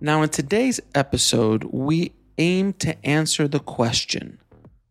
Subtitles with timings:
[0.00, 4.38] Now, in today's episode, we aim to answer the question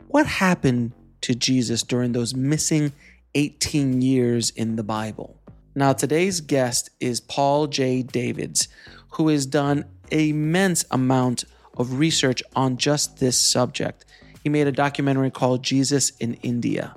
[0.10, 0.92] what happened
[1.22, 2.92] to Jesus during those missing
[3.34, 5.40] 18 years in the Bible?
[5.76, 8.04] Now, today's guest is Paul J.
[8.04, 8.68] Davids,
[9.12, 11.46] who has done immense amount
[11.78, 14.04] of research on just this subject.
[14.44, 16.94] He made a documentary called Jesus in India,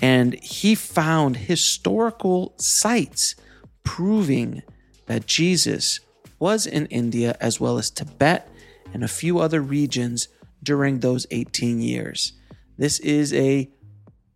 [0.00, 3.34] and he found historical sites
[3.82, 4.62] proving
[5.06, 5.98] that Jesus
[6.38, 8.48] was in India as well as Tibet
[8.92, 10.28] and a few other regions
[10.62, 12.32] during those 18 years.
[12.76, 13.70] This is a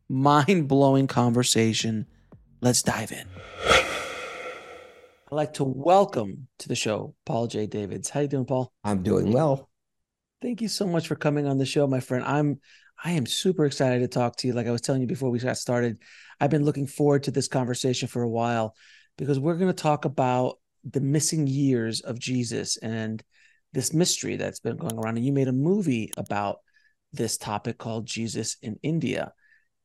[0.09, 2.07] mind blowing conversation.
[2.61, 3.27] Let's dive in.
[5.33, 7.67] I'd like to welcome to the show Paul J.
[7.67, 8.11] Davids.
[8.11, 8.73] How you doing, Paul?
[8.85, 9.71] I'm doing well.
[10.43, 12.25] Thank you so much for coming on the show, my friend.
[12.25, 12.61] I'm
[13.05, 14.53] I am super excited to talk to you.
[14.53, 15.99] Like I was telling you before we got started,
[16.41, 18.77] I've been looking forward to this conversation for a while
[19.17, 23.23] because we're going to talk about the missing years of Jesus and
[23.73, 25.17] this mystery that's been going around.
[25.17, 26.59] And you made a movie about
[27.13, 29.33] this topic called Jesus in India.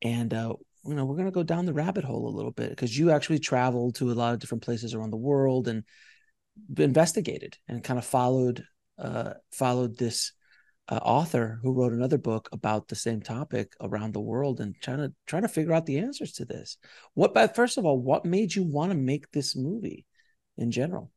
[0.02, 0.54] And, uh,
[0.86, 3.12] you know, we're going to go down the rabbit hole a little bit because you
[3.12, 5.84] actually traveled to a lot of different places around the world and
[6.78, 8.64] investigated and kind of followed
[8.98, 10.32] uh, followed this
[10.90, 14.98] uh, author who wrote another book about the same topic around the world and trying
[14.98, 16.78] to trying to figure out the answers to this.
[17.14, 20.06] What, but first of all, what made you want to make this movie?
[20.58, 21.12] In general?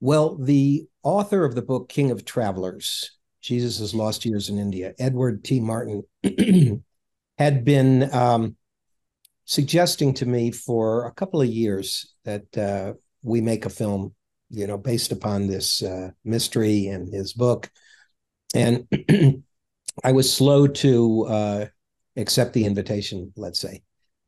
[0.00, 5.44] Well, the author of the book King of Travelers, Jesus' Lost Years in India, Edward
[5.44, 5.60] T.
[5.60, 6.02] Martin,
[7.38, 8.56] had been um,
[9.44, 14.14] suggesting to me for a couple of years that uh, we make a film,
[14.50, 17.70] you know, based upon this uh, mystery in his book.
[18.54, 18.86] And
[20.04, 21.66] I was slow to uh,
[22.16, 23.82] accept the invitation, let's say.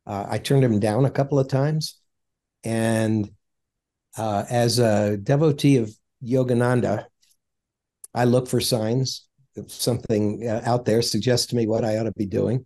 [0.07, 1.99] Uh, I turned him down a couple of times.
[2.63, 3.29] And
[4.19, 5.89] uh, as a devotee of
[6.23, 7.05] Yogananda,
[8.13, 9.25] I look for signs.
[9.55, 12.65] If something uh, out there suggests to me what I ought to be doing.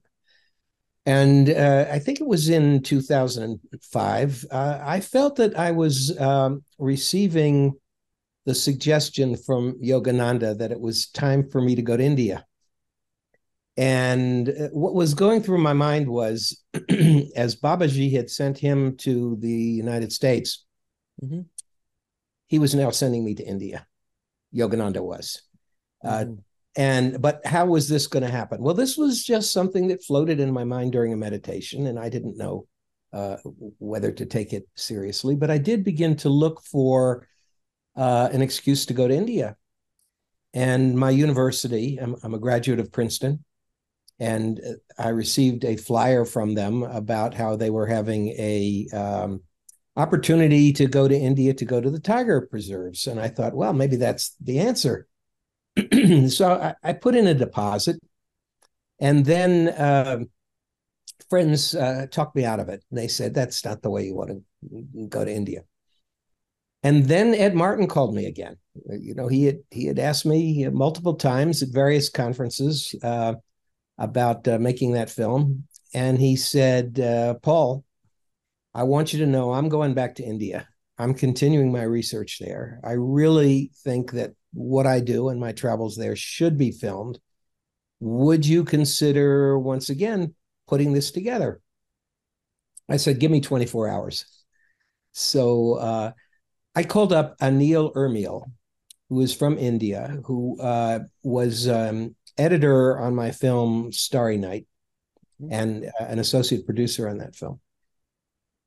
[1.06, 6.64] And uh, I think it was in 2005, uh, I felt that I was um,
[6.80, 7.74] receiving
[8.46, 12.46] the suggestion from Yogananda that it was time for me to go to India.
[13.78, 16.64] And uh, what was going through my mind was
[17.36, 20.66] as Babaji had sent him to the United States,
[21.24, 21.42] Mm-hmm.
[22.48, 23.88] He was now sending me to India.
[24.54, 25.42] Yogananda was.
[26.04, 26.32] Uh, mm-hmm.
[26.34, 26.36] Uh,
[26.76, 28.62] and but how was this going to happen?
[28.62, 32.10] Well, this was just something that floated in my mind during a meditation, and I
[32.10, 32.68] didn't know
[33.14, 33.38] uh,
[33.78, 35.36] whether to take it seriously.
[35.36, 37.28] But I did begin to look for
[37.96, 39.56] uh, an excuse to go to India.
[40.56, 43.44] And my university, I'm, I'm, a graduate of Princeton,
[44.20, 44.60] and
[44.98, 49.42] I received a flyer from them about how they were having a um,
[49.96, 53.08] opportunity to go to India to go to the tiger preserves.
[53.08, 55.08] And I thought, well, maybe that's the answer.
[56.30, 58.00] so I, I, put in a deposit.
[59.00, 60.20] And then uh,
[61.30, 62.84] friends uh, talked me out of it.
[62.90, 65.64] And they said, that's not the way you want to go to India.
[66.84, 68.58] And then Ed Martin called me again.
[68.90, 73.36] You know, he had he had asked me multiple times at various conferences uh,
[73.98, 77.86] about uh, making that film, and he said, uh, "Paul,
[78.74, 80.68] I want you to know I'm going back to India.
[80.98, 82.80] I'm continuing my research there.
[82.84, 87.20] I really think that what I do and my travels there should be filmed.
[88.00, 90.36] Would you consider once again
[90.68, 91.62] putting this together?
[92.90, 94.26] I said, give me 24 hours.
[95.14, 96.12] So uh,
[96.76, 98.52] I called up Anil Urmil,
[99.10, 104.68] who is from India, who uh, was um, editor on my film Starry Night
[105.50, 107.60] and uh, an associate producer on that film.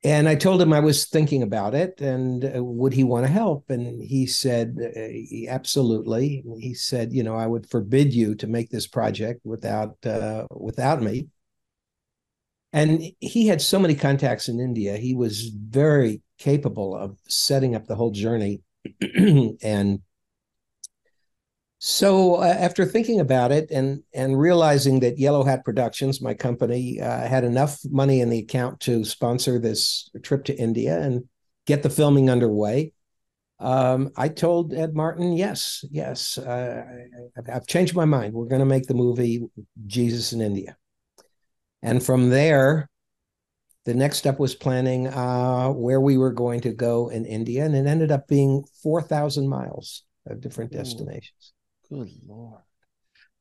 [0.05, 3.33] And I told him I was thinking about it and uh, would he want to
[3.33, 3.71] help?
[3.71, 6.45] And he said, uh, absolutely.
[6.59, 11.03] He said, you know, I would forbid you to make this project without uh, without
[11.03, 11.29] me.
[12.73, 14.97] And he had so many contacts in India.
[14.97, 18.61] He was very capable of setting up the whole journey.
[19.63, 20.01] and
[21.89, 27.01] so uh, after thinking about it and and realizing that Yellow Hat Productions, my company,
[27.01, 31.29] uh, had enough money in the account to sponsor this trip to India and
[31.65, 32.93] get the filming underway,
[33.61, 36.83] um, I told Ed Martin, yes, yes, uh,
[37.53, 38.35] I've changed my mind.
[38.35, 39.47] We're going to make the movie
[39.87, 40.77] Jesus in India.
[41.83, 42.91] And from there,
[43.85, 47.77] the next step was planning uh, where we were going to go in India, and
[47.77, 51.53] it ended up being 4,000 miles of different destinations.
[51.89, 52.63] Good lord.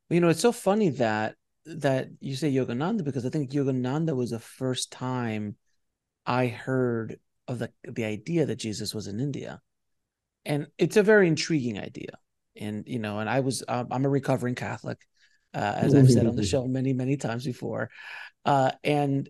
[0.10, 4.30] You know, it's so funny that that you say Yogananda because I think Yogananda was
[4.30, 5.56] the first time
[6.26, 9.62] I heard of the the idea that Jesus was in India,
[10.46, 12.12] and it's a very intriguing idea.
[12.56, 15.00] And you know, and I was um, I'm a recovering Catholic,
[15.54, 17.90] uh, as I've said on the show many many times before,
[18.46, 19.28] uh, and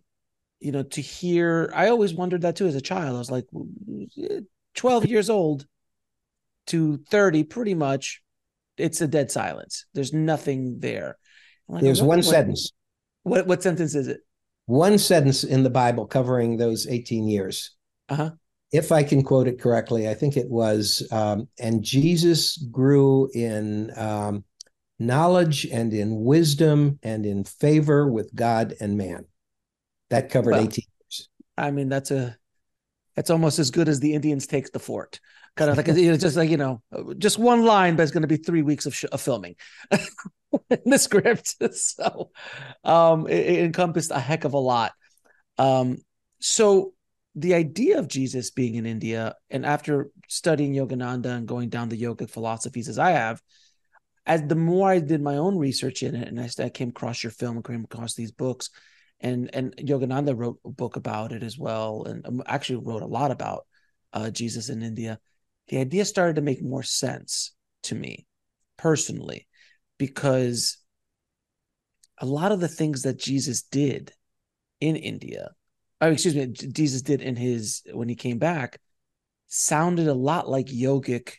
[0.59, 3.15] you know, to hear I always wondered that too as a child.
[3.15, 3.45] I was like,
[4.75, 5.65] twelve years old
[6.67, 8.21] to thirty, pretty much
[8.77, 9.85] it's a dead silence.
[9.93, 11.17] There's nothing there.
[11.67, 12.71] Like, There's one what, sentence.
[13.23, 14.19] What what sentence is it?
[14.67, 17.71] One sentence in the Bible covering those 18 years.
[18.09, 18.31] Uh-huh.
[18.71, 23.91] If I can quote it correctly, I think it was, um, and Jesus grew in
[23.97, 24.43] um,
[24.99, 29.25] knowledge and in wisdom and in favor with God and man.
[30.09, 31.29] That covered well, 18 years.
[31.57, 32.37] I mean, that's a
[33.15, 35.19] that's almost as good as the Indians take the fort
[35.55, 36.81] kind of like it's just like you know
[37.17, 39.55] just one line but it's going to be three weeks of, sh- of filming
[39.91, 41.55] in the script.
[41.73, 42.31] So
[42.83, 44.91] um it, it, encompassed a heck of a lot.
[45.57, 45.97] Um
[46.39, 46.93] so
[47.35, 52.01] the idea of jesus being in india and after studying yogananda and going down the
[52.01, 53.41] yogic philosophies as i have
[54.25, 57.23] as the more i did my own research in it and I, I came across
[57.23, 58.69] your film and came across these books
[59.19, 63.07] and and yogananda wrote a book about it as well and um, actually wrote a
[63.07, 63.65] lot about
[64.13, 65.19] uh, jesus in india
[65.67, 67.53] the idea started to make more sense
[67.83, 68.25] to me
[68.77, 69.47] personally
[69.97, 70.77] because
[72.19, 74.11] a lot of the things that Jesus did
[74.79, 75.51] in India,
[76.01, 78.79] oh, excuse me, Jesus did in his when he came back,
[79.47, 81.33] sounded a lot like yogic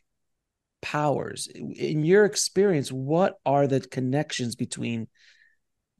[0.82, 1.48] powers.
[1.48, 5.08] In your experience, what are the connections between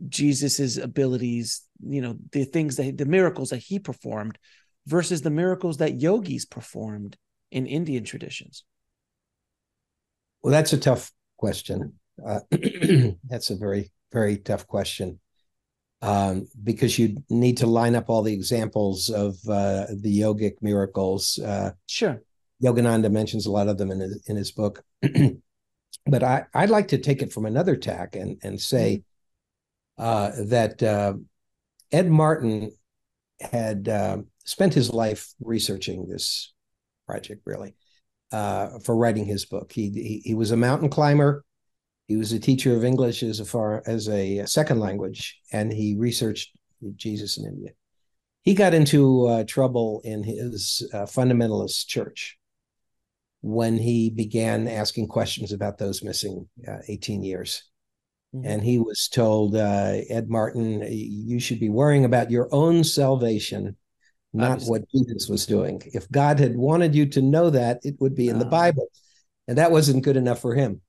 [0.08, 4.38] Jesus's abilities, you know, the things that the miracles that he performed
[4.86, 7.16] versus the miracles that yogis performed
[7.50, 8.64] in Indian traditions?
[10.42, 11.94] Well, that's a tough question.
[12.24, 12.40] Uh,
[13.24, 15.20] that's a very, very tough question
[16.02, 21.38] um, because you need to line up all the examples of uh, the yogic miracles.
[21.38, 22.22] Uh, sure.
[22.62, 24.82] Yogananda mentions a lot of them in his, in his book.
[26.06, 29.02] but I, I'd like to take it from another tack and, and say
[29.98, 30.04] mm-hmm.
[30.04, 31.14] uh, that uh,
[31.92, 32.72] Ed Martin
[33.40, 36.52] had uh, spent his life researching this
[37.06, 37.74] project really
[38.32, 39.72] uh, for writing his book.
[39.72, 41.44] He, he, he was a mountain climber.
[42.08, 45.96] He was a teacher of English as a far as a second language, and he
[45.98, 46.56] researched
[46.94, 47.70] Jesus in India.
[48.42, 52.38] He got into uh, trouble in his uh, fundamentalist church
[53.40, 57.64] when he began asking questions about those missing uh, 18 years.
[58.34, 58.46] Mm-hmm.
[58.46, 63.76] And he was told, uh, Ed Martin, you should be worrying about your own salvation
[64.36, 65.82] not what Jesus was doing.
[65.86, 68.50] If God had wanted you to know that, it would be in the ah.
[68.50, 68.88] Bible.
[69.48, 70.80] And that wasn't good enough for him.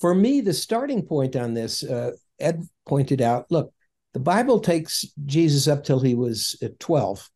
[0.00, 3.72] For me, the starting point on this, uh, Ed pointed out look,
[4.12, 7.30] the Bible takes Jesus up till he was 12,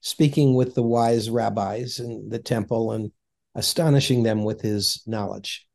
[0.00, 3.12] speaking with the wise rabbis in the temple and
[3.54, 5.66] astonishing them with his knowledge.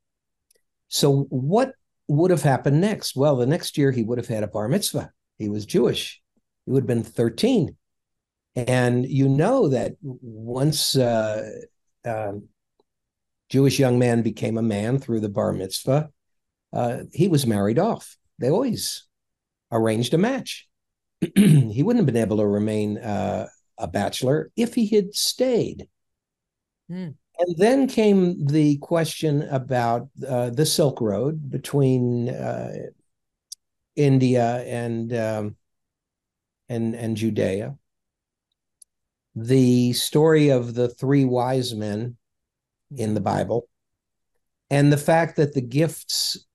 [0.88, 1.74] So, what
[2.08, 3.16] would have happened next?
[3.16, 5.12] Well, the next year he would have had a bar mitzvah.
[5.38, 6.22] He was Jewish.
[6.66, 7.76] He would have been 13.
[8.56, 11.50] And you know that once uh,
[12.06, 12.50] um,
[13.50, 16.10] Jewish young man became a man through the bar mitzvah,
[16.72, 18.18] uh, he was married off.
[18.40, 19.06] They always
[19.72, 20.68] arranged a match.
[21.36, 25.88] he wouldn't have been able to remain uh, a bachelor if he had stayed.
[26.92, 27.16] Mm.
[27.40, 32.74] And then came the question about uh, the Silk Road between uh,
[33.96, 35.56] India and um,
[36.70, 37.76] and and Judea
[39.36, 42.18] the story of the three wise men
[42.96, 43.68] in the Bible
[44.70, 46.46] and the fact that the gifts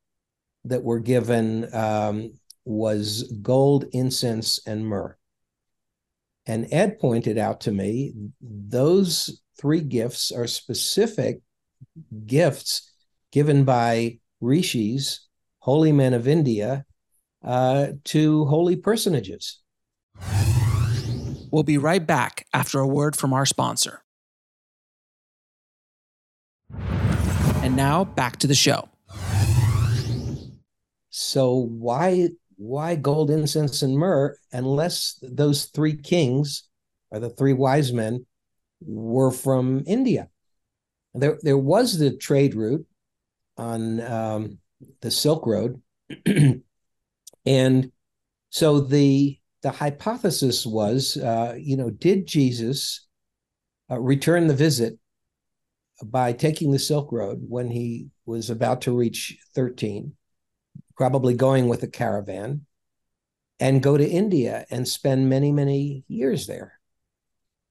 [0.65, 2.33] that were given um,
[2.65, 5.17] was gold, incense, and myrrh.
[6.47, 11.41] And Ed pointed out to me those three gifts are specific
[12.27, 12.91] gifts
[13.33, 15.27] given by rishis,
[15.59, 16.85] holy men of India,
[17.45, 19.61] uh, to holy personages.
[21.51, 24.03] We'll be right back after a word from our sponsor.
[27.63, 28.89] And now back to the show.
[31.11, 36.65] So why why gold, incense, and myrrh unless those three kings
[37.11, 38.27] or the three wise men
[38.81, 40.29] were from India?
[41.15, 42.87] There there was the trade route
[43.57, 44.59] on um,
[45.01, 45.83] the Silk Road,
[47.47, 47.93] and
[48.51, 53.07] so the the hypothesis was, uh, you know, did Jesus
[53.91, 54.99] uh, return the visit
[56.05, 60.13] by taking the Silk Road when he was about to reach 13,
[60.97, 62.67] probably going with a caravan,
[63.59, 66.75] and go to India and spend many, many years there.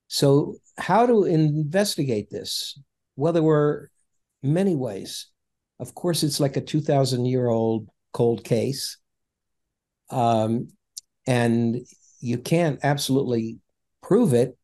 [0.10, 2.79] So, how to investigate this?
[3.15, 3.89] Well, there were
[4.44, 5.27] many ways.
[5.79, 8.98] Of course, it's like a 2,000 year old cold case.
[10.10, 10.70] Um,
[11.28, 11.86] and
[12.20, 13.60] you can't absolutely
[14.02, 14.58] prove it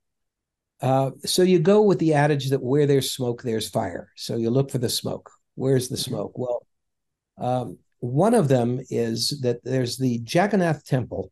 [0.84, 4.12] uh, so you go with the adage that where there's smoke, there's fire.
[4.17, 5.32] So you look for the smoke.
[5.55, 6.12] Where's the mm-hmm.
[6.12, 6.38] smoke?
[6.38, 6.67] Well,
[7.38, 11.32] um, one of them is that there's the Jagannath Temple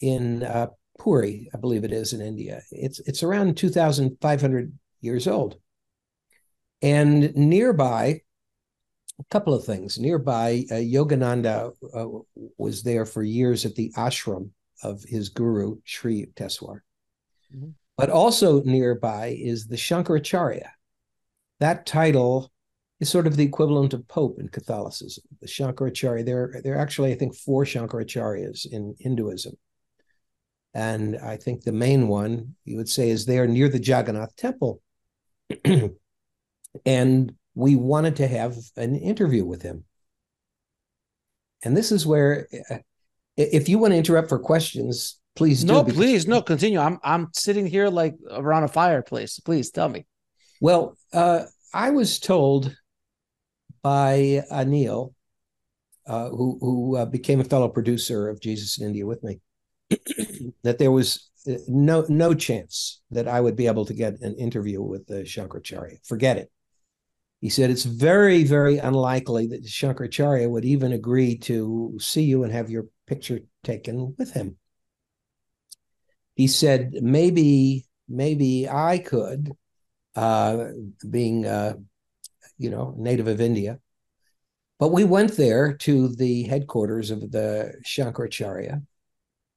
[0.00, 2.62] in uh, Puri, I believe it is in India.
[2.70, 5.56] It's it's around 2,500 years old,
[6.82, 8.20] and nearby,
[9.20, 9.98] a couple of things.
[9.98, 12.06] Nearby, uh, Yogananda uh,
[12.58, 14.50] was there for years at the ashram
[14.82, 16.80] of his guru Sri Yukteswar.
[17.54, 17.70] Mm-hmm.
[17.96, 20.68] But also nearby is the Shankaracharya.
[21.60, 22.50] That title
[22.98, 25.24] is sort of the equivalent of Pope in Catholicism.
[25.40, 29.54] The Shankaracharya, there, there are actually, I think, four Shankaracharyas in Hinduism.
[30.74, 34.82] And I think the main one, you would say, is there near the Jagannath temple.
[36.84, 39.84] and we wanted to have an interview with him.
[41.64, 42.78] And this is where, uh,
[43.36, 46.40] if you want to interrupt for questions, Please no, please no.
[46.42, 46.78] Continue.
[46.78, 49.40] I'm I'm sitting here like around a fireplace.
[49.40, 50.06] Please tell me.
[50.60, 52.76] Well, uh, I was told
[53.82, 55.12] by Anil,
[56.06, 59.40] uh, who who uh, became a fellow producer of Jesus in India with me,
[60.62, 64.36] that there was uh, no no chance that I would be able to get an
[64.36, 66.06] interview with the Shankaracharya.
[66.06, 66.52] Forget it.
[67.44, 72.52] He said it's very very unlikely that Shankaracharya would even agree to see you and
[72.52, 74.56] have your picture taken with him
[76.34, 79.52] he said maybe maybe I could,
[80.16, 80.66] uh,
[81.08, 81.74] being uh,
[82.58, 83.78] you know native of India.
[84.78, 88.84] But we went there to the headquarters of the Shankaracharya,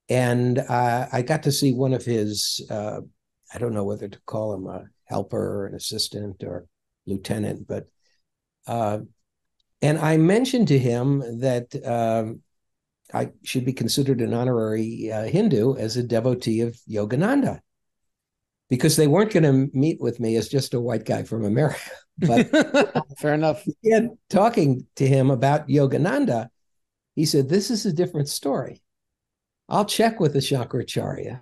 [0.10, 2.65] and uh, I got to see one of his.
[2.70, 3.01] Uh,
[3.53, 6.67] I don't know whether to call him a helper, or an assistant, or
[7.07, 7.87] lieutenant, but.
[8.65, 8.99] Uh,
[9.81, 12.41] and I mentioned to him that um,
[13.13, 17.61] I should be considered an honorary uh, Hindu as a devotee of Yogananda
[18.69, 21.79] because they weren't going to meet with me as just a white guy from America.
[22.19, 22.49] But
[23.19, 23.63] fair enough.
[23.83, 26.47] Yet, talking to him about Yogananda,
[27.15, 28.81] he said, This is a different story.
[29.69, 31.41] I'll check with the Shankaracharya.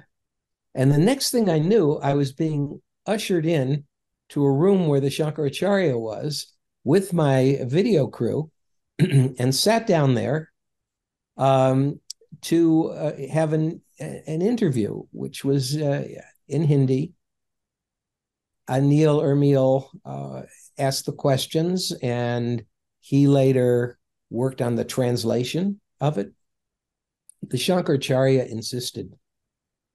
[0.74, 3.86] And the next thing I knew, I was being ushered in
[4.30, 6.54] to a room where the Shankaracharya was
[6.84, 8.52] with my video crew
[9.00, 10.52] and sat down there
[11.38, 12.00] um,
[12.42, 16.06] to uh, have an an interview, which was uh,
[16.48, 17.14] in Hindi.
[18.70, 20.42] Anil Urmil uh,
[20.78, 22.66] asked the questions, and
[23.00, 26.32] he later worked on the translation of it.
[27.44, 29.14] The Shankaracharya insisted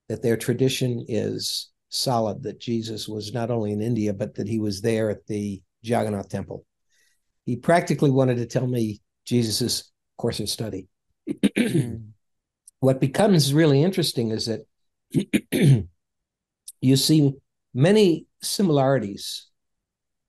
[0.08, 4.58] that their tradition is solid, that Jesus was not only in India, but that he
[4.58, 6.64] was there at the Jagannath temple.
[7.44, 10.88] He practically wanted to tell me Jesus's course of study.
[12.80, 14.66] what becomes really interesting is that
[16.80, 17.34] you see
[17.74, 19.48] many similarities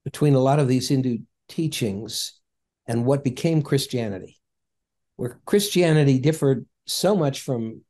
[0.03, 2.39] between a lot of these Hindu teachings
[2.87, 4.39] and what became Christianity,
[5.15, 7.81] where Christianity differed so much from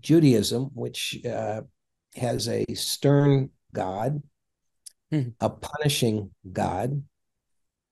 [0.00, 1.62] Judaism, which uh,
[2.16, 4.22] has a stern God,
[5.10, 5.28] hmm.
[5.40, 7.02] a punishing God,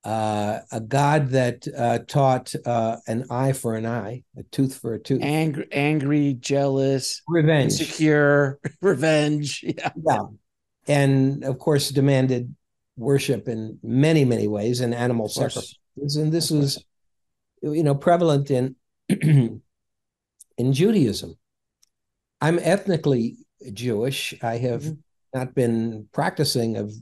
[0.03, 4.93] uh, a God that uh, taught uh, an eye for an eye, a tooth for
[4.93, 5.21] a tooth.
[5.21, 9.63] Angry, angry jealous, revenge, insecure, revenge.
[9.67, 9.91] Yeah.
[10.01, 10.19] yeah.
[10.87, 12.55] And of course, demanded
[12.95, 16.15] worship in many, many ways and animal sacrifices.
[16.15, 16.83] And this was,
[17.61, 18.75] you know, prevalent in
[19.09, 21.37] in Judaism.
[22.39, 23.37] I'm ethnically
[23.73, 24.33] Jewish.
[24.41, 24.97] I have Mhm.
[25.33, 26.93] not been practicing of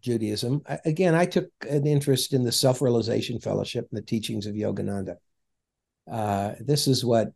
[0.00, 0.62] Judaism.
[0.66, 4.54] I- again, I took an interest in the Self Realization Fellowship and the teachings of
[4.54, 5.16] Yogananda.
[6.10, 7.32] Uh, this is what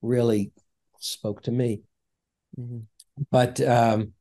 [0.00, 0.52] really
[0.98, 1.82] spoke to me.
[2.58, 2.86] Mhm.
[3.30, 4.14] But um,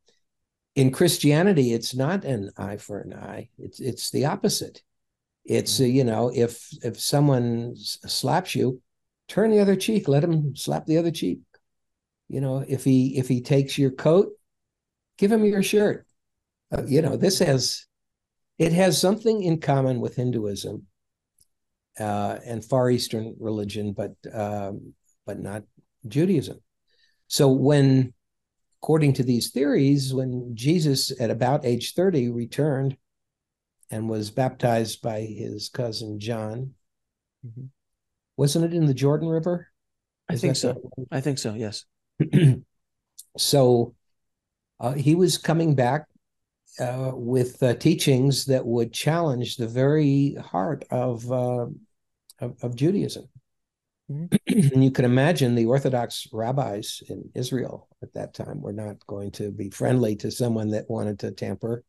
[0.76, 3.50] in Christianity, it's not an eye for an eye.
[3.58, 4.82] It's it's the opposite.
[5.44, 8.82] It's uh, you know if if someone slaps you,
[9.28, 10.08] turn the other cheek.
[10.08, 11.40] Let him slap the other cheek.
[12.32, 14.30] You know if he if he takes your coat,
[15.18, 16.08] give him your shirt.
[16.72, 17.86] Uh, you know this has
[18.58, 20.88] it has something in common with Hinduism
[22.00, 24.94] uh, and Far Eastern religion, but um,
[25.26, 25.64] but not
[26.08, 26.62] Judaism.
[27.28, 28.14] So when
[28.82, 32.96] according to these theories, when Jesus, at about age 30, returned
[33.92, 36.76] and was baptized by his cousin John,
[37.46, 37.68] Mhm.
[38.38, 39.68] wasn't it in the Jordan River?
[40.30, 40.82] I Is think so.
[41.12, 41.56] I think so.
[41.56, 41.84] Yes.
[43.38, 43.96] so
[44.80, 46.06] uh, he was coming back
[46.80, 51.68] uh, with uh, teachings that would challenge the very heart of, uh,
[52.40, 53.28] of, of Judaism.
[54.12, 54.38] Mhm.
[54.74, 59.32] and you can imagine the Orthodox rabbis in Israel at that time were not going
[59.32, 61.84] to be friendly to someone that wanted to tamper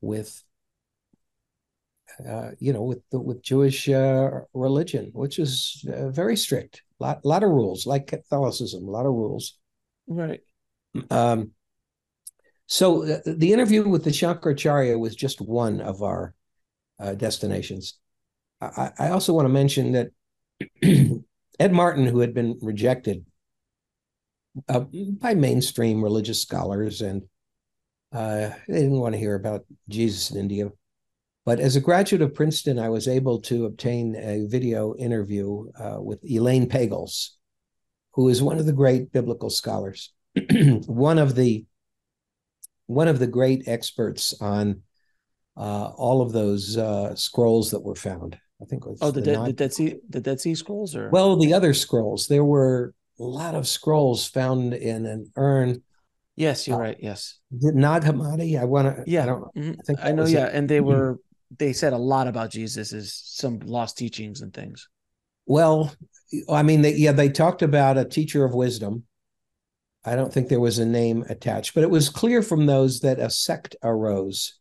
[0.00, 0.42] with,
[2.28, 6.82] uh, you know, with the, with Jewish uh, religion, which is uh, very strict.
[7.00, 9.58] A lot, lot of rules, like Catholicism, a lot of rules.
[10.06, 10.40] Right.
[11.10, 11.50] Um,
[12.66, 16.34] so uh, the interview with the Shankaracharya was just one of our
[16.98, 17.98] uh, destinations.
[18.60, 20.10] I, I also want to mention that
[21.60, 23.26] Ed Martin, who had been rejected
[24.68, 27.22] uh, by mainstream religious scholars, and
[28.12, 30.70] uh, they didn't want to hear about Jesus in India.
[31.46, 35.98] But as a graduate of Princeton, I was able to obtain a video interview uh,
[36.02, 37.30] with Elaine Pagels,
[38.14, 40.12] who is one of the great biblical scholars,
[40.86, 41.64] one of the
[42.86, 44.82] one of the great experts on
[45.56, 48.36] uh, all of those uh, scrolls that were found.
[48.60, 50.54] I think it was Oh, the, the Dead nine- the Dead Sea the Dead Sea
[50.56, 52.26] Scrolls or well, the other scrolls.
[52.26, 55.82] There were a lot of scrolls found in an urn.
[56.34, 56.96] yes, you're uh, right.
[57.00, 57.38] Yes.
[57.52, 58.58] Nag Hammadi.
[58.60, 59.04] I want to.
[59.06, 59.22] Yeah.
[59.22, 59.44] I don't.
[59.56, 60.24] I think I know.
[60.24, 60.30] it.
[60.30, 61.18] Yeah, and they were
[61.56, 64.88] they said a lot about Jesus as some lost teachings and things.
[65.46, 65.94] Well,
[66.50, 69.04] I mean, they, yeah, they talked about a teacher of wisdom.
[70.04, 73.18] I don't think there was a name attached, but it was clear from those that
[73.18, 74.58] a sect arose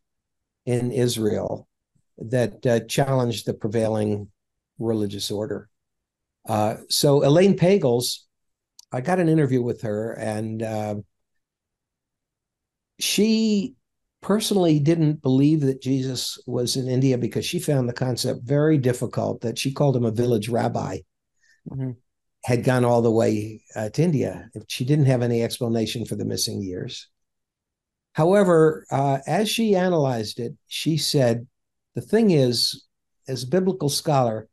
[0.65, 1.67] in Israel
[2.17, 4.29] that uh, challenged the prevailing
[4.79, 5.69] religious order.
[6.47, 8.19] Uh, so Elaine Pagels,
[8.91, 10.95] I got an interview with her, and uh,
[12.99, 13.74] she
[14.25, 19.41] personally didn't believe that Jesus was in India because she found the concept very difficult.
[19.41, 21.01] That she called him a village rabbi
[21.69, 21.97] Mhm.
[22.43, 24.49] had gone all the way uh, to India.
[24.67, 27.07] She didn't have any explanation for the missing years.
[28.13, 31.45] However, uh, as she analyzed it, she said,
[31.93, 32.83] the thing is,
[33.27, 34.47] as a biblical scholar,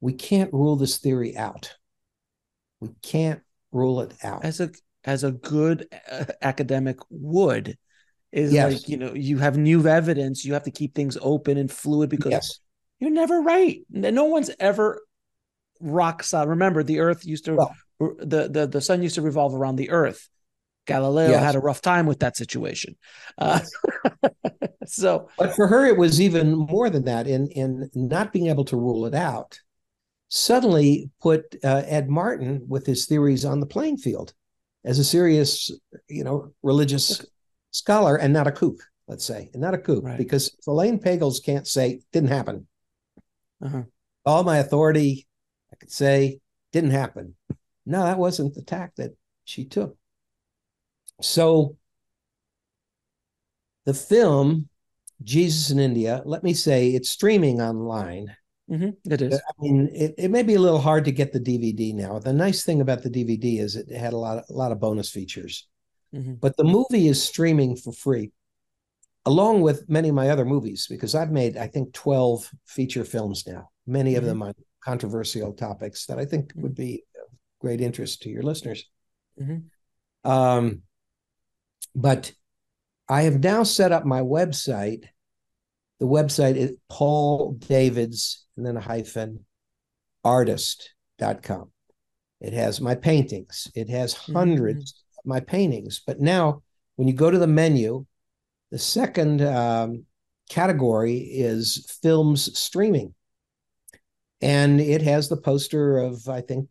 [0.00, 1.76] we can't rule this theory out.
[2.80, 4.46] We can't rule it out.
[4.46, 4.70] As a
[5.04, 7.76] as a good uh, academic would
[8.32, 8.72] is Yes.
[8.72, 10.44] like you know you have new evidence.
[10.44, 12.60] You have to keep things open and fluid because yes.
[12.98, 13.80] you're never right.
[13.90, 15.00] No one's ever
[15.80, 16.48] rock solid.
[16.50, 19.90] Remember, the Earth used to Well- the the the sun used to revolve around the
[19.90, 20.28] Earth.
[20.86, 21.42] Galileo Yes.
[21.42, 22.96] had a rough time with that situation.
[23.38, 23.60] Uh,
[24.86, 27.26] so But for her, it was even more than that.
[27.26, 29.60] In in not being able to rule it out,
[30.28, 34.32] suddenly put uh, Ed Martin with his theories on the playing field
[34.84, 35.70] as a serious,
[36.08, 37.24] you know, religious
[37.70, 38.80] scholar and not a kook.
[39.06, 40.16] Let's say, and not a kook, Right.
[40.18, 42.66] because if Elaine Pagels can't say didn't happen.
[43.64, 43.82] uh-huh.
[44.24, 45.26] All my authority,
[45.72, 46.40] I could say
[46.72, 47.34] didn't happen.
[47.86, 49.96] No, that wasn't the tack that she took.
[51.20, 51.76] So
[53.84, 54.68] the film
[55.22, 58.34] Jesus in India, let me say it's streaming online.
[58.70, 59.34] Mhm, it is.
[59.34, 62.18] I mean, it, it may be a little hard to get the DVD now.
[62.20, 64.78] The nice thing about the DVD is it had a lot of, a lot of
[64.80, 65.66] bonus features.
[66.14, 66.40] Mhm.
[66.40, 68.32] But the movie is streaming for free,
[69.24, 73.46] along with many of my other movies, because I've made, I think, 12 feature films
[73.46, 74.26] now, many of Mhm.
[74.26, 78.84] them on controversial topics that I think would be of great interest to your listeners.
[79.38, 79.64] Mhm.
[80.24, 80.82] Um,
[81.94, 82.32] but
[83.08, 85.04] I have now set up my website.
[85.98, 89.44] The website is Paul Davids and then a hyphen
[90.24, 91.72] artist.com.
[92.40, 93.70] It has my paintings.
[93.74, 94.32] It has Mm-hmm.
[94.32, 96.00] 100s of my paintings.
[96.06, 96.62] But now
[96.96, 98.06] when you go to the menu,
[98.70, 100.04] the second um,
[100.48, 103.14] category is films streaming.
[104.40, 106.68] And it has the poster of, I think,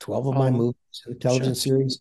[0.00, 1.62] 12 of my Oh, movies, and television sure.
[1.62, 2.00] series.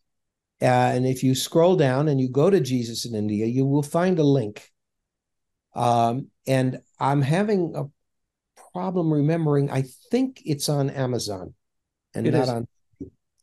[0.62, 3.84] Uh, and if you scroll down and you go to Jesus in India, you will
[3.84, 4.69] find a link.
[5.73, 7.86] Um, and I'm having a
[8.73, 9.69] problem remembering.
[9.69, 11.53] I think it's on Amazon,
[12.13, 12.49] and It not is.
[12.49, 12.67] on.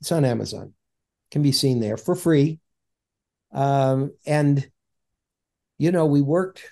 [0.01, 0.75] It's on Amazon.
[1.33, 2.61] Can be seen there for free.
[3.53, 4.71] Um, and
[5.79, 6.63] you know, we worked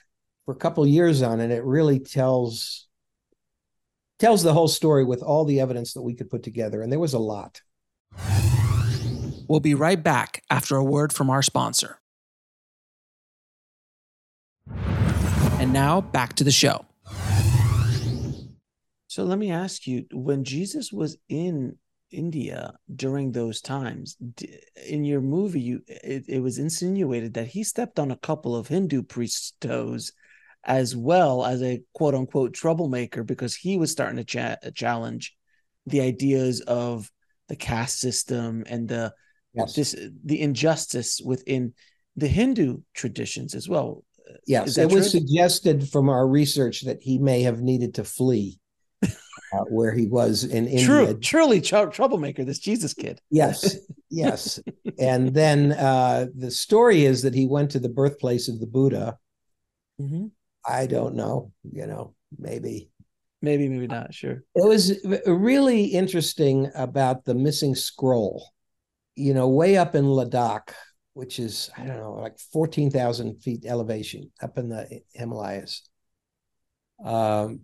[0.44, 1.50] for a couple of years on it.
[1.50, 2.86] It really tells
[4.18, 7.00] tells the whole story with all the evidence that we could put together, and there
[7.00, 7.62] was a lot.
[9.48, 11.98] We'll be right back after a word from our sponsor.
[15.58, 16.84] And now back to the show.
[19.08, 21.78] So let me ask you: When Jesus was in
[22.10, 24.16] India during those times,
[24.86, 28.68] in your movie, you it, it was insinuated that he stepped on a couple of
[28.68, 30.12] Hindu priests' toes,
[30.64, 35.36] as well as a quote unquote troublemaker, because he was starting to cha- challenge
[35.86, 37.10] the ideas of
[37.48, 39.12] the caste system and the
[39.52, 39.74] Yes.
[39.74, 41.74] this the injustice within
[42.14, 44.04] the Hindu traditions as well.
[44.28, 47.94] Uh, yes, Is that it was suggested from our research that he may have needed
[47.94, 48.59] to flee
[49.52, 50.84] uh, where he was in India.
[50.84, 52.44] True, truly trou- troublemaker.
[52.44, 53.20] This Jesus kid.
[53.30, 53.76] Yes,
[54.10, 54.60] yes.
[54.98, 59.18] and then uh, the story is that he went to the birthplace of the Buddha.
[60.00, 60.26] Mm-hmm.
[60.64, 62.90] I don't know, you know, maybe.
[63.42, 64.12] Maybe, maybe not.
[64.12, 64.42] Sure.
[64.54, 64.92] It was
[65.26, 68.50] really interesting about the missing scroll.
[69.16, 70.72] You know, way up in Ladakh,
[71.14, 75.88] which is, I don't know, like 14,000 feet elevation up in the Himalayas.
[77.04, 77.60] Um,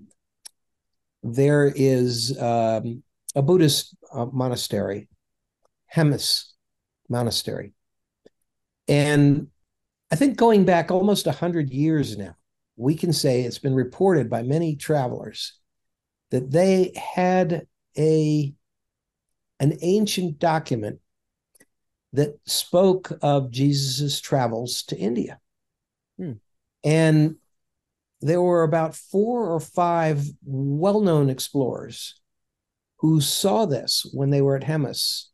[1.35, 3.03] there is um,
[3.35, 5.09] a Buddhist uh, monastery,
[5.95, 6.53] Hemis
[7.09, 7.73] Monastery.
[8.89, 9.49] And
[10.11, 12.37] I think going back almost 100 years now,
[12.77, 15.59] we can say it's been reported by many travelers
[16.31, 18.53] that they had a
[19.59, 21.01] an ancient document
[22.13, 25.41] that spoke of Jesus's travels to India.
[26.19, 26.33] Hmm.
[26.85, 27.37] And
[28.21, 32.21] there were about four or five well-known explorers
[32.99, 35.27] who saw this when they were at Hemis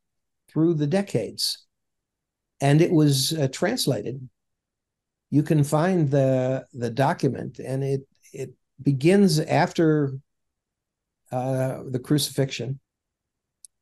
[0.48, 1.64] through the decades.
[2.60, 4.28] And it was uh, translated.
[5.30, 10.18] You can find the the document and it it begins after
[11.30, 12.78] uh, the crucifixion.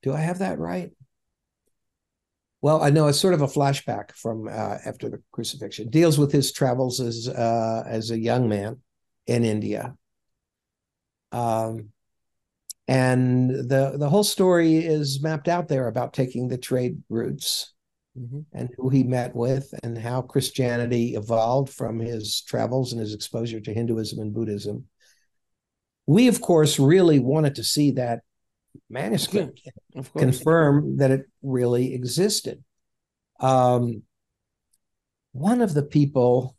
[0.02, 0.92] Do I have that right?
[2.62, 5.88] Well, I know it's sort of a flashback from uh, after the crucifixion.
[5.88, 8.78] Deals with his travels as uh, as a young man
[9.30, 9.94] in India,
[11.32, 11.90] um,
[12.88, 17.72] and the the whole story is mapped out there about taking the trade routes
[18.18, 18.40] Mm-hmm.
[18.52, 23.60] and who he met with and how Christianity evolved from his travels and his exposure
[23.60, 24.86] to Hinduism and Buddhism.
[26.06, 28.22] We, of course, really wanted to see that
[28.90, 29.60] manuscript
[30.18, 32.64] confirm that it really existed.
[33.38, 34.02] Um,
[35.30, 36.56] one of the people,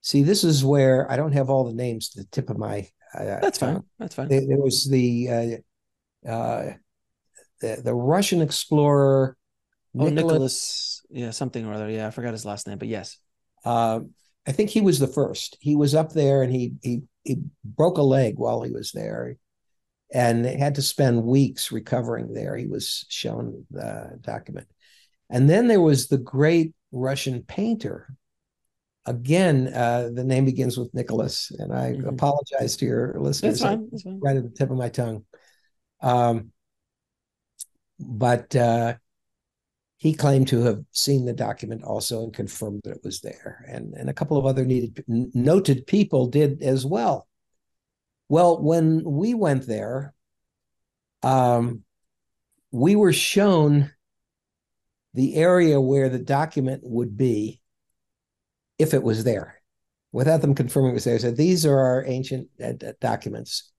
[0.00, 2.88] see, this is where I don't have all the names to the tip of my.
[3.14, 3.82] Uh, That's fine.
[3.98, 4.28] That's fine.
[4.28, 5.62] There, there was the,
[6.26, 6.72] uh, uh,
[7.60, 9.36] the the Russian explorer
[9.98, 10.14] oh, Nicholas.
[10.14, 11.02] Nicholas.
[11.10, 11.90] Yeah, something or other.
[11.90, 13.18] Yeah, I forgot his last name, but yes.
[13.64, 14.00] Uh,
[14.46, 15.56] I think he was the first.
[15.60, 19.36] He was up there and he he he broke a leg while he was there,
[20.12, 22.56] and had to spend weeks recovering there.
[22.56, 24.68] He was shown the document,
[25.28, 28.14] and then there was the great Russian painter.
[29.10, 32.08] Again, uh, the name begins with Nicholas, and I Mhm.
[32.08, 33.58] apologize to your listeners.
[33.58, 33.88] That's fine.
[33.90, 34.20] That's fine.
[34.20, 35.24] Right at the tip of my tongue.
[36.00, 36.52] Um,
[37.98, 38.94] but uh,
[39.96, 43.94] he claimed to have seen the document also and confirmed that it was there, and
[43.94, 47.26] and a couple of other needed noted people did as well.
[48.28, 50.14] Well, when we went there,
[51.24, 51.82] um,
[52.70, 53.90] we were shown
[55.14, 57.59] the area where the document would be
[58.80, 59.60] if it was there,
[60.12, 61.18] without them confirming it was there.
[61.18, 63.72] Said these are our ancient uh, documents,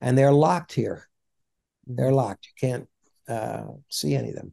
[0.00, 1.08] and they're locked here.
[1.86, 2.46] They're locked.
[2.46, 2.88] You can't
[3.28, 4.52] uh, see any of them.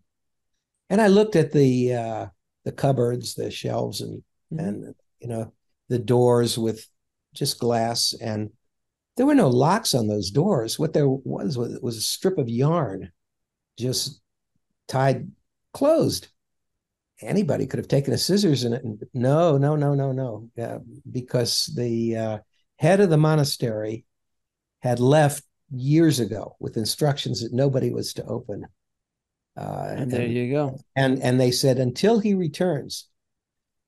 [0.90, 2.26] And I looked at the uh,
[2.64, 4.60] the cupboards, the shelves, and Mhm.
[4.60, 5.54] and you know
[5.90, 6.88] the doors with
[7.34, 8.52] just glass, and
[9.18, 10.78] there were no locks on those doors.
[10.80, 13.12] What there was was, was a strip of yarn,
[13.78, 14.22] just
[14.88, 15.32] tied
[15.74, 16.28] closed.
[17.22, 20.80] Anybody could have taken a scissors in it, and no, no, no, no, no, yeah,
[21.10, 22.38] because the uh,
[22.78, 24.06] head of the monastery
[24.82, 28.66] had left years ago with instructions that nobody was to open.
[29.58, 30.78] Uh, And there you go.
[30.98, 33.08] and and they said until he returns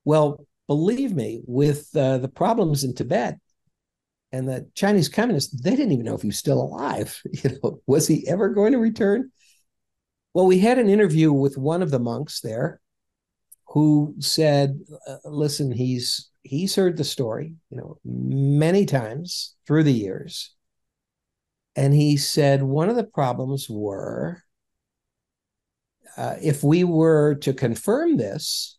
[0.05, 3.37] well believe me with uh, the problems in tibet
[4.31, 7.81] and the chinese communists they didn't even know if he was still alive you know
[7.85, 9.29] was he ever going to return
[10.33, 12.79] well we had an interview with one of the monks there
[13.69, 19.93] who said, uh, "Listen, he's he's heard the story, you know, many times through the
[19.93, 20.53] years."
[21.75, 24.43] And he said one of the problems were
[26.17, 28.77] uh, if we were to confirm this,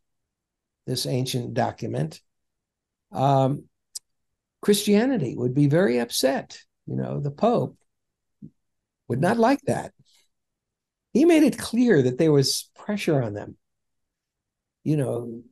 [0.86, 2.20] this ancient document,
[3.12, 3.64] um,
[4.62, 6.58] Christianity would be very upset.
[6.86, 7.76] You know, the Pope
[9.06, 9.92] would not like that.
[11.12, 13.56] He made it clear that there was pressure on them.
[14.88, 15.42] You know,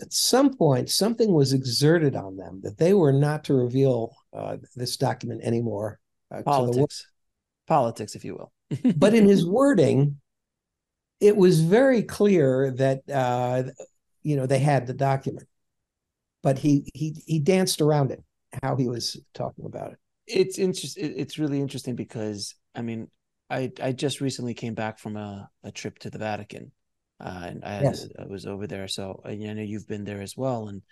[0.00, 4.58] at some point, something was exerted on them that they were not to reveal uh,
[4.76, 5.98] this document anymore.
[6.30, 7.04] Uh, Politics.
[7.66, 8.52] Politics, if you will.
[8.96, 10.20] but in his wording,
[11.18, 13.64] it was very clear that uh,
[14.22, 15.48] you know they had the document,
[16.44, 18.22] but he he he danced around it.
[18.62, 19.98] How he was talking about it.
[20.28, 21.14] It's interesting.
[21.16, 23.10] It's really interesting because I mean,
[23.50, 26.70] I I just recently came back from a, a trip to the Vatican,
[27.24, 28.06] uh, and I, yes.
[28.18, 28.86] I was over there.
[28.86, 30.82] So I know you've been there as well, and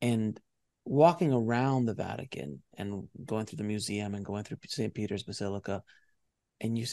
[0.00, 0.40] and
[0.86, 4.94] walking around the Vatican and going through the museum and going through St.
[4.94, 5.82] Peter's Basilica,
[6.60, 6.86] and you,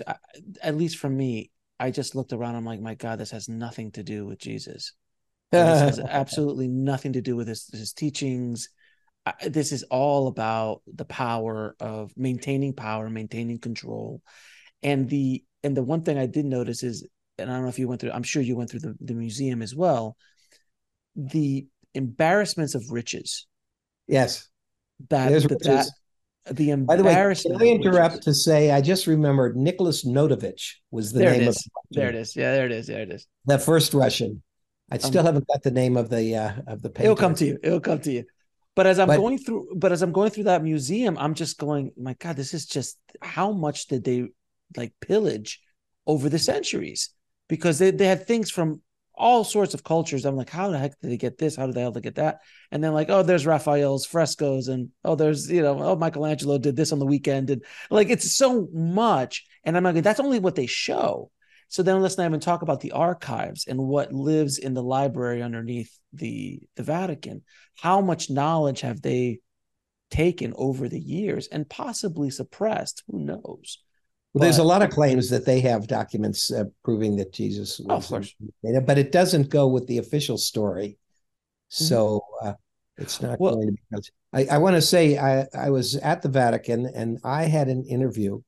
[0.62, 2.56] at least for me, I just looked around.
[2.56, 4.94] I'm like, my God, this has nothing to do with Jesus.
[5.52, 8.68] this has absolutely nothing to do with his, his teachings.
[9.48, 14.22] this is all about the power of maintaining power, maintaining control,
[14.84, 17.80] and the and the one thing I did notice is, and I don't know if
[17.80, 18.12] you went through.
[18.12, 20.18] I'm sure you went through the, the museum as well.
[21.16, 23.48] The embarrassments of riches.
[24.08, 24.48] Yes.
[25.10, 25.88] That, that, that
[26.52, 26.88] the embarrassment.
[26.88, 31.20] By the way, can I interrupt to say I just remembered Nicholas Notovitch was the
[31.20, 31.70] there name it of is.
[31.92, 32.36] there it is.
[32.36, 32.88] Yeah, there it is.
[32.88, 33.28] There it is.
[33.46, 34.42] The first Russian.
[34.90, 37.12] I um, still um, haven't got the name of the uh, of the painter.
[37.12, 37.60] It'll come to you.
[37.62, 38.24] It'll come to you.
[38.76, 41.58] But as I'm but, going through, but as I'm going through that museum, I'm just
[41.58, 44.28] going, my God, this is just how much did they
[44.76, 45.62] like pillage
[46.06, 47.10] over the centuries?
[47.48, 48.82] Because they, they had things from
[49.18, 50.26] all sorts of cultures.
[50.26, 51.56] I'm like, how the heck did they get this?
[51.56, 52.40] How did they hell get that?
[52.72, 56.76] And then like, oh, there's Raphael's frescoes, and oh, there's you know, oh, Michelangelo did
[56.76, 59.46] this on the weekend, and like it's so much.
[59.64, 61.32] And I'm like, that's only what they show.
[61.70, 65.42] So then let's not even talk about the archives and what lives in the library
[65.42, 67.42] underneath the the Vatican.
[67.76, 69.40] How much knowledge have they
[70.10, 73.04] taken over the years and possibly suppressed?
[73.08, 73.80] Who knows?
[74.34, 78.06] Well, there's a lot of claims that they have documents uh, proving that Jesus was,
[78.06, 78.36] of course.
[78.86, 80.98] but it doesn't go with the official story.
[81.72, 81.86] Mm-hmm.
[81.86, 82.54] So uh,
[82.98, 84.10] it's not well, going to be.
[84.34, 87.84] I, I want to say I, I was at the Vatican and I had an
[87.86, 88.42] interview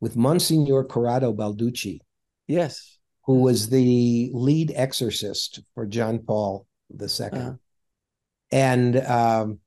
[0.00, 2.00] with Monsignor Corrado Balducci.
[2.46, 2.98] Yes.
[3.26, 7.26] Who was the lead exorcist for John Paul II.
[7.26, 7.52] Uh-huh.
[8.50, 9.58] And um,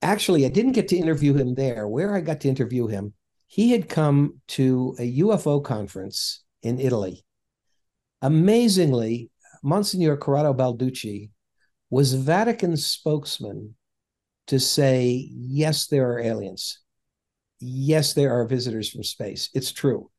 [0.00, 1.88] actually, I didn't get to interview him there.
[1.88, 3.14] Where I got to interview him
[3.52, 7.22] he had come to a UFO conference in Italy.
[8.22, 9.28] Amazingly,
[9.62, 11.28] Monsignor Corrado Balducci
[11.90, 13.74] was Vatican spokesman
[14.46, 16.80] to say, yes, there are aliens.
[17.60, 19.50] Yes, there are visitors from space.
[19.52, 20.10] It's true.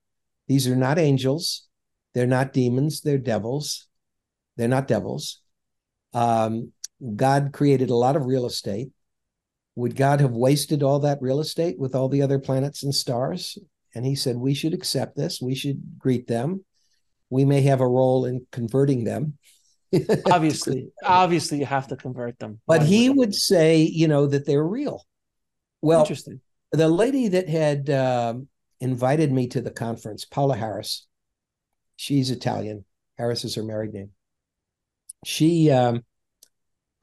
[0.48, 1.68] These are not angels.
[2.14, 3.02] They're not demons.
[3.02, 3.88] They're devils.
[4.58, 5.42] They're not devils.
[6.14, 6.72] Um,
[7.16, 8.92] God created a lot of real estate
[9.76, 13.58] would God have wasted all that real estate with all the other planets and stars?
[13.96, 15.42] And he said, We should accept this.
[15.42, 16.64] We should greet them.
[17.30, 19.38] We may have a role in converting them.
[20.32, 22.60] obviously, obviously, you have to convert them.
[22.66, 25.06] But he would say, you know, that they're real.
[25.82, 26.42] Well, interesting.
[26.72, 28.48] The lady that had um,
[28.80, 31.06] invited me to the conference, Paula Harris,
[31.96, 32.86] she's Italian.
[33.18, 34.10] Harris is her married name.
[35.26, 36.04] She um,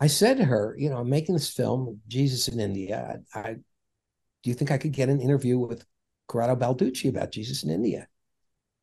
[0.01, 3.21] I said to her, you know, I'm making this film, Jesus in India.
[3.35, 5.85] I, I do you think I could get an interview with
[6.27, 8.09] Corrado Balducci about Jesus in India?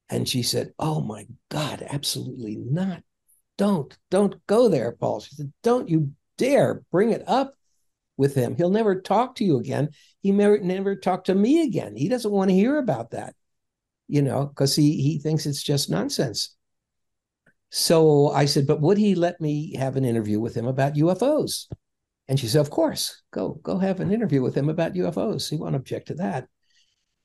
[0.10, 3.04] And she said, Oh my God, absolutely not.
[3.58, 5.22] Don't, don't go there, Paul.
[5.22, 7.54] She said, Don't you dare bring it up
[8.18, 8.56] with him.
[8.56, 9.90] He'll never talk to you again.
[10.22, 11.96] He never, never talk to me again.
[11.96, 13.36] He doesn't want to hear about that,
[14.08, 16.56] you know, because he he thinks it's just nonsense.
[17.70, 21.68] So I said, but would he let me have an interview with him about UFOs?
[22.28, 25.50] And she said, of course, go, go have an interview with him about UFOs.
[25.50, 26.48] He won't object to that.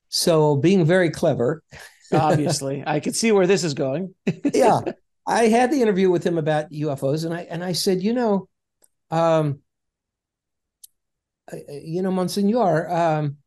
[0.09, 1.63] So being very clever.
[2.13, 4.13] Obviously, I could see where this is going.
[4.53, 4.81] yeah.
[5.25, 8.49] I had the interview with him about UFOs and I, and I said, you know,
[9.09, 9.59] um,
[11.69, 13.37] you know, Monsignor, um,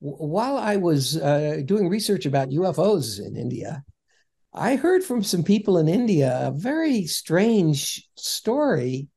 [0.00, 3.84] while I was uh, doing research about UFOs in India,
[4.54, 9.08] I heard from some people in India a very strange story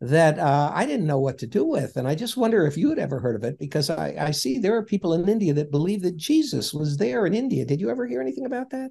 [0.00, 1.96] that uh, I didn't know what to do with.
[1.96, 4.58] And I just wonder if you had ever heard of it, because I, I see
[4.58, 7.64] there are people in India that believe that Jesus was there in India.
[7.64, 8.90] Did you ever hear anything about that?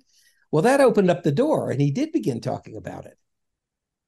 [0.51, 3.17] Well, that opened up the door, and he did begin talking about it.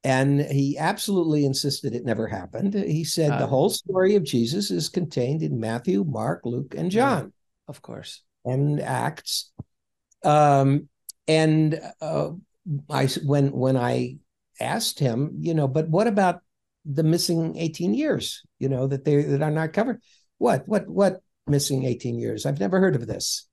[0.05, 2.73] And he absolutely insisted it never happened.
[2.73, 6.91] He said Uh, the whole story of Jesus is contained in Matthew, Mark, Luke, and
[6.91, 7.33] John
[7.67, 8.21] Of course.
[8.45, 9.51] and Acts.
[10.23, 10.87] Um,
[11.27, 12.31] and uh,
[12.89, 14.17] I when when I
[14.59, 16.41] asked him, you know, but what about
[16.85, 20.01] the missing 18 years, you know, that they that are not covered?
[20.37, 22.45] What what what missing 18 years?
[22.45, 23.47] I've never heard of this.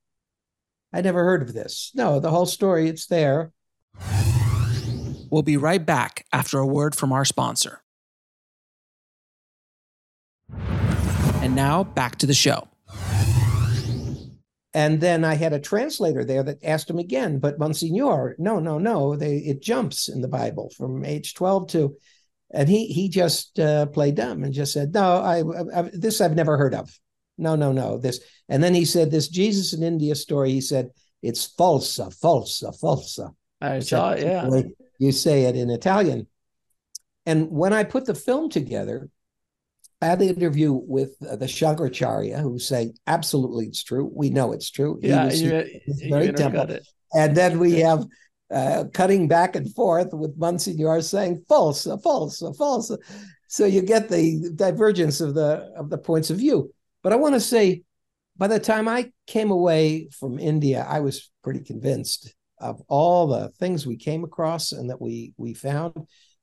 [0.92, 1.92] I never heard of this.
[1.94, 3.52] No, the whole story, it's there.
[5.30, 7.83] We'll be right back after a word from our sponsor.
[11.42, 12.69] And now back to the show.
[14.72, 18.78] And then I had a translator there that asked him again, but Monsignor, no, no,
[18.78, 21.96] no, they it jumps in the Bible from age 12 to,
[22.52, 25.42] and he he just uh, played dumb and just said, no, I,
[25.76, 26.96] I this I've never heard of.
[27.37, 28.20] No, no, no, this.
[28.48, 30.50] And then he said this Jesus in India story.
[30.50, 30.90] He said
[31.22, 33.35] it's falsa, falsa, falsa.
[33.61, 34.24] I which saw I it.
[34.24, 34.62] Yeah.
[34.98, 36.26] You say it in Italian.
[37.26, 39.09] And when I put the film together,
[40.02, 44.10] I had the interview with uh, the Shankaracharya, who say absolutely it's true.
[44.14, 44.98] We know it's true.
[45.02, 45.26] Yeah.
[45.26, 45.50] was- You,
[46.08, 46.70] very temple.
[46.70, 46.86] it.
[47.14, 48.06] and then we have
[48.50, 52.90] uh, cutting back and forth with Monsignor saying false, false, false.
[53.48, 56.72] So you get the divergence of the of the points of view.
[57.02, 57.82] But I want to say,
[58.36, 63.48] by the time I came away from India, I was pretty convinced of all the
[63.58, 65.94] things we came across and that we we found.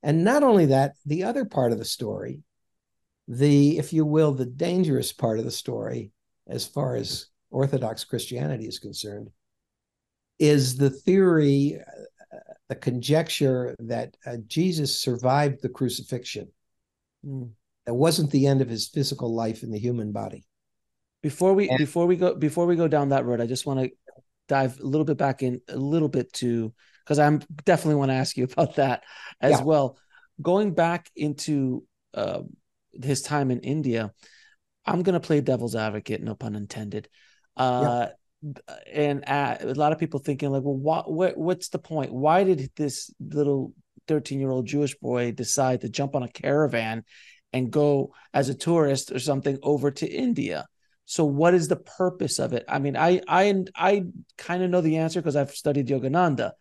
[0.03, 2.41] And not only that, the other part of the story,
[3.27, 6.11] the if you will, the dangerous part of the story,
[6.47, 9.29] as far as Orthodox Christianity is concerned,
[10.39, 11.79] is the theory,
[12.33, 12.37] uh,
[12.69, 16.49] the conjecture that uh, Jesus survived the crucifixion.
[17.25, 17.51] Mm.
[17.85, 20.45] That wasn't the end of his physical life in the human body.
[21.23, 23.79] Before we And- before we go before we go down that road, I just want
[23.81, 23.91] to
[24.47, 28.15] dive a little bit back in a little bit to because I'm definitely want to
[28.15, 29.03] ask you about that
[29.41, 29.63] as Yeah.
[29.63, 29.97] well.
[30.41, 32.43] Going back into uh,
[33.03, 34.11] his time in India,
[34.85, 37.09] I'm gonna play devil's advocate, no pun intended.
[37.55, 38.07] Uh,
[38.93, 42.13] And uh, a lot of people thinking like, well, what, what what's the point?
[42.13, 43.73] Why did this little
[44.07, 47.03] 13 year old Jewish boy decide to jump on a caravan
[47.51, 50.67] and go as a tourist or something over to India?
[51.05, 52.63] So what is the purpose of it?
[52.67, 54.03] I mean, I I I
[54.37, 56.51] kind of know the answer because I've studied Yogananda.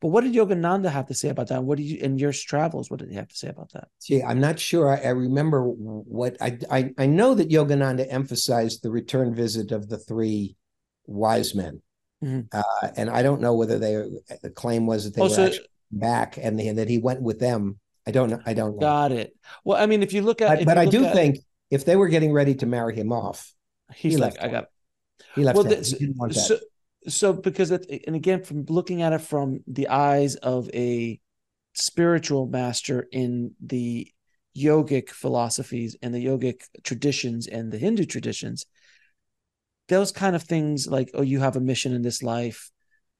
[0.00, 1.64] But what did Yogananda have to say about that?
[1.64, 2.90] What did you in your travels?
[2.90, 3.88] What did he have to say about that?
[3.98, 4.90] See, I'm not sure.
[4.90, 9.88] I, I remember what I, I I know that Yogananda emphasized the return visit of
[9.88, 10.56] the three
[11.06, 11.80] wise men,
[12.22, 12.48] Mhm.
[12.52, 13.94] uh, and I don't know whether they
[14.42, 16.98] the claim was that they Oh, were so- actually back and, they, and that he
[16.98, 17.78] went with them.
[18.06, 18.40] I don't know.
[18.44, 18.80] I don't know.
[18.80, 19.34] Got it.
[19.64, 21.38] Well, I mean, if you look at, but but I do at- think
[21.70, 23.52] if they were getting ready to marry him off,
[23.94, 24.66] he's he like, left I got
[25.34, 25.56] he left.
[25.56, 25.72] well, town.
[25.72, 26.40] this- He didn't want that.
[26.40, 26.58] so
[27.08, 31.20] so because it and again from looking at it from the eyes of a
[31.74, 34.10] spiritual master in the
[34.56, 38.66] yogic philosophies and the yogic traditions and the hindu traditions
[39.88, 42.70] those kind of things like oh you have a mission in this life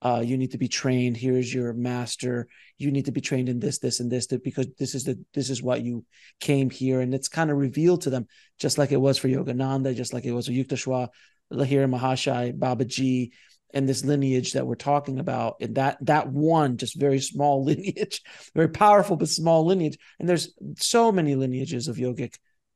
[0.03, 3.59] uh, you need to be trained here's your master you need to be trained in
[3.59, 6.05] this this and this because this is the this is what you
[6.41, 8.27] came here and it's kind of revealed to them
[8.59, 11.09] just like it was for yogananda just like it was for yukteswar
[11.53, 13.31] lahiri mahashai babaji
[13.77, 18.23] and this lineage that we're talking about and that that one just very small lineage
[18.55, 22.35] very powerful but small lineage and there's so many lineages of yogic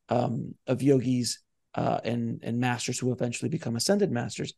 [0.09, 1.39] um of yogis
[1.73, 4.53] uh and and masters who eventually become ascended masters.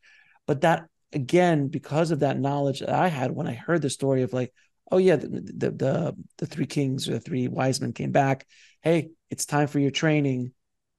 [0.45, 4.23] But that again because of that knowledge that i had when i heard the story
[4.23, 4.51] of like
[4.91, 8.45] oh yeah the the the, the three kings or the three wise men came back.
[8.81, 10.51] Hey it's time for your training.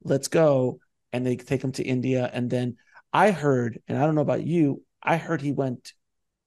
[0.03, 0.79] Let's go.
[1.13, 2.27] And they take them to india.
[2.33, 2.77] And then
[3.13, 5.93] i heard and i don't know about you I heard he went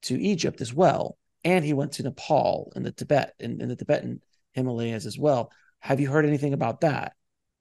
[0.03, 4.21] to Egypt as well, and he went to Nepal and the Tibet in the Tibetan
[4.53, 5.51] Himalayas as well.
[5.81, 7.15] Have you heard anything about that?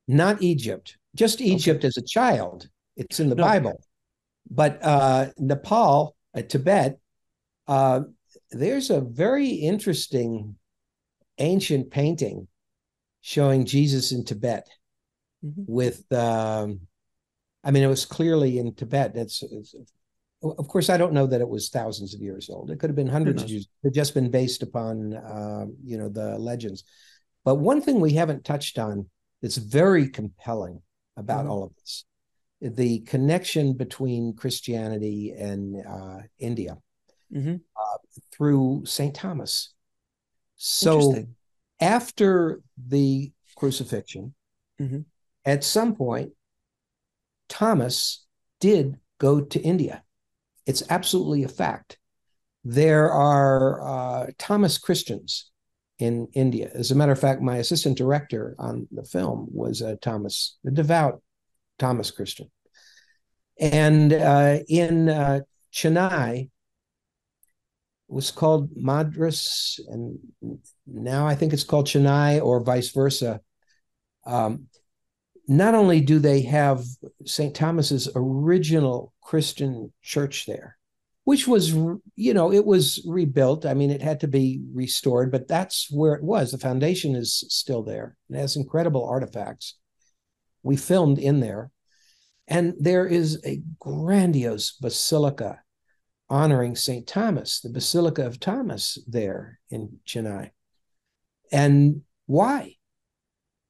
[0.08, 2.68] Not Egypt, just Egypt as a child.
[2.96, 3.44] It's in the No.
[3.44, 3.82] Bible.
[4.50, 7.00] But uh, Nepal, uh, Tibet,
[7.68, 8.02] uh,
[8.52, 10.56] there's a very interesting
[11.38, 12.48] ancient painting
[13.22, 14.68] showing Jesus in Tibet
[15.46, 15.66] Mhm.
[15.68, 16.88] with, um,
[17.64, 19.16] I mean, it was clearly in Tibet.
[19.16, 19.44] It's,
[20.44, 22.70] of course, I don't know that it was thousands of years old.
[22.70, 23.68] It could have been hundreds of years.
[23.84, 26.84] It had just been based upon, um, you know, the legends.
[27.44, 29.10] But one thing we haven't touched on
[29.42, 30.82] that's very compelling
[31.16, 31.50] about Mhm.
[31.50, 32.06] all of this
[32.60, 36.82] the connection between Christianity and uh, India
[37.32, 37.62] Mhm.
[38.32, 39.14] through St.
[39.16, 39.76] Thomas.
[40.56, 41.28] So
[41.80, 44.34] after the crucifixion,
[44.80, 45.06] Mhm.
[45.46, 46.34] at some point,
[47.48, 48.26] Thomas
[48.60, 50.04] did go to India.
[50.68, 51.98] It's absolutely a fact.
[52.64, 55.50] There are uh, Thomas Christians
[55.98, 56.70] in India.
[56.74, 60.72] As a matter of fact, my assistant director on the film was a Thomas, a
[60.72, 61.22] devout
[61.80, 62.52] Thomas Christian.
[63.60, 65.40] And uh, in uh,
[65.74, 66.50] Chennai,
[68.08, 70.18] was called Madras, and
[70.86, 73.42] now I think it's called Chennai or vice versa.
[74.26, 74.68] Um,
[75.48, 76.84] not only do they have
[77.26, 77.56] St.
[77.56, 80.78] Thomas's original Christian church there,
[81.24, 81.74] which was,
[82.16, 83.66] you know, it was rebuilt.
[83.66, 86.52] I mean, it had to be restored, but that's where it was.
[86.52, 88.16] The foundation is still there.
[88.30, 89.76] It has incredible artifacts.
[90.64, 91.72] We filmed in there.
[92.48, 95.62] And there is a grandiose basilica
[96.30, 97.06] honoring St.
[97.06, 100.52] Thomas, the Basilica of Thomas there in Chennai.
[101.52, 102.77] And why?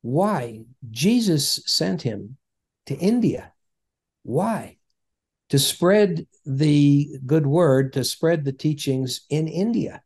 [0.07, 0.61] Why?
[0.89, 2.37] Jesus sent him
[2.85, 3.51] to India.
[4.23, 4.77] Why?
[5.49, 10.01] To spread the good word, to spread the teachings in India.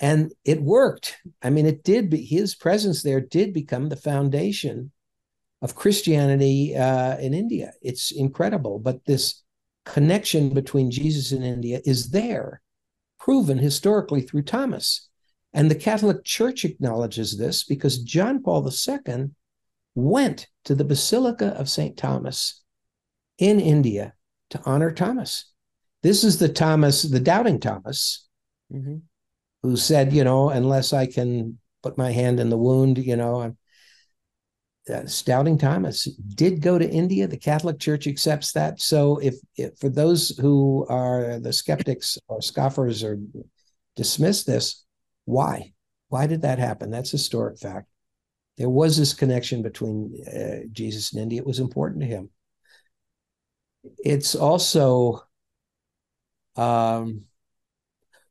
[0.00, 1.18] And it worked.
[1.42, 4.92] I mean, it did, be, his presence there did become the foundation
[5.60, 7.74] of Christianity uh, in India.
[7.82, 8.78] It's incredible.
[8.78, 9.42] But this
[9.84, 12.62] connection between Jesus and India is there,
[13.20, 15.07] proven historically through Thomas.
[15.52, 19.30] And the Catholic Church acknowledges this because John Paul II
[19.94, 21.96] went to the Basilica of St.
[21.96, 22.62] Thomas
[23.38, 24.14] in India
[24.50, 25.50] to honor Thomas.
[26.02, 28.28] This is the Thomas, the doubting Thomas,
[28.72, 28.98] mm-hmm.
[29.62, 33.40] who said, you know, unless I can put my hand in the wound, you know,
[33.40, 33.56] I'm
[34.92, 37.26] uh, Doubting Thomas did go to India.
[37.26, 38.80] The Catholic Church accepts that.
[38.80, 43.18] So, if, if, for those who are the skeptics or scoffers or
[43.96, 44.86] dismiss this,
[45.28, 45.74] why?
[46.08, 46.90] Why did that happen?
[46.90, 47.86] That's historic fact.
[48.56, 51.40] There was this connection between uh, Jesus and India.
[51.40, 52.30] It was important to him.
[53.98, 55.22] It's also,
[56.56, 57.24] um,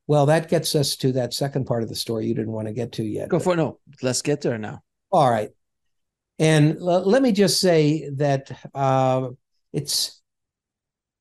[0.07, 2.73] well, that gets us to that second part of the story you didn't want to
[2.73, 3.29] get to yet.
[3.29, 3.57] Go for it.
[3.57, 4.81] No, let's get there now.
[5.11, 5.51] All right.
[6.39, 9.29] And l- let me just say that uh,
[9.71, 10.19] it's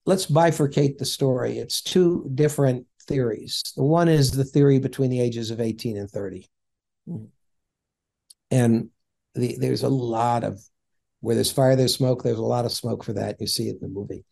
[0.06, 1.58] let's bifurcate the story.
[1.58, 3.62] It's two different theories.
[3.76, 6.48] The one is the theory between the ages of 18 and 30.
[7.08, 7.24] Mm-hmm.
[8.50, 8.90] And
[9.34, 10.60] the, there's a lot of
[11.20, 12.22] where there's fire, there's smoke.
[12.22, 13.40] There's a lot of smoke for that.
[13.40, 14.24] You see it in the movie.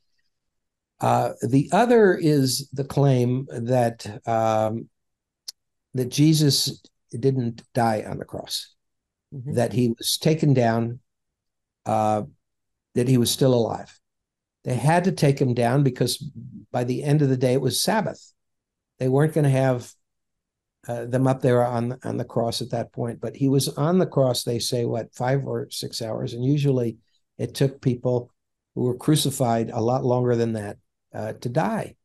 [1.01, 4.89] Uh, the other is the claim that um,
[5.95, 8.75] that Jesus didn't die on the cross
[9.35, 9.55] mm-hmm.
[9.55, 11.01] that he was taken down,
[11.87, 12.23] uh,
[12.95, 13.99] that he was still alive.
[14.65, 16.19] They had to take him down because
[16.73, 18.33] by the end of the day, it was Sabbath.
[19.05, 19.93] They weren't going to have
[20.89, 23.21] uh, them up there on on the cross at that point.
[23.21, 24.45] But he was on the cross.
[24.45, 26.97] They say what five or six hours, and usually
[27.37, 28.33] it took people
[28.75, 30.79] who were crucified a lot longer than that
[31.13, 31.97] uh, to die.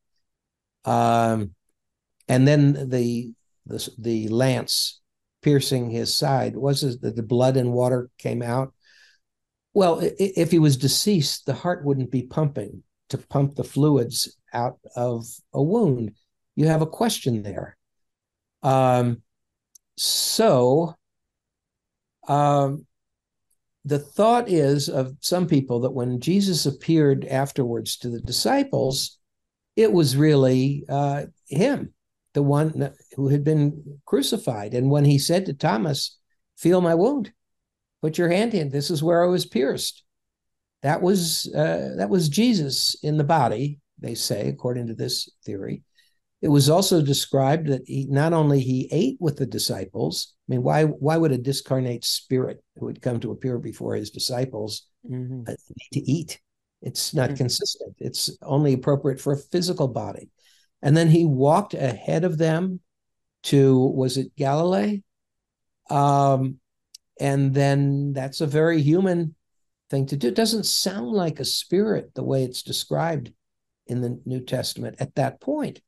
[0.84, 1.52] Um,
[2.28, 3.34] and then the
[3.66, 5.00] the the lance
[5.42, 8.74] piercing his side was that the blood and water came out
[9.74, 14.80] well if he was deceased the heart wouldn't be pumping to pump the fluids out
[14.98, 16.12] of a wound
[16.60, 17.78] you have a question there
[18.64, 19.22] um,
[19.98, 20.94] so
[22.28, 22.86] um,
[23.86, 29.18] the thought is of some people that when jesus appeared afterwards to the disciples
[29.76, 31.94] it was really uh, him
[32.34, 34.74] the one who had been crucified.
[34.74, 36.18] And when he said to Thomas,
[36.58, 37.32] Feel my wound,
[38.02, 38.70] put your hand in.
[38.70, 40.04] This is where I was pierced.
[40.84, 45.84] That was uh, that was Jesus in the body, they say, according to this theory.
[46.42, 50.36] It was also described that he not only he ate with the disciples.
[50.48, 54.10] I mean, why why would a discarnate spirit who had come to appear before his
[54.10, 55.42] disciples mm-hmm.
[55.48, 56.40] uh, need to eat?
[56.82, 57.38] It's not mm-hmm.
[57.38, 57.96] consistent.
[57.98, 60.30] It's only appropriate for a physical body.
[60.82, 62.80] And then he walked ahead of them
[63.44, 65.02] to, was it Galilee?
[65.90, 66.60] Um,
[67.20, 69.36] and then that's a very human
[69.90, 70.30] thing to do.
[70.30, 73.34] It doesn't sound like a spirit the way it's described
[73.88, 75.82] in the New Testament at that point.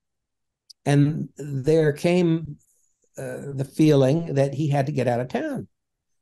[0.86, 2.57] And there came
[3.17, 5.67] uh, the feeling that he had to get out of town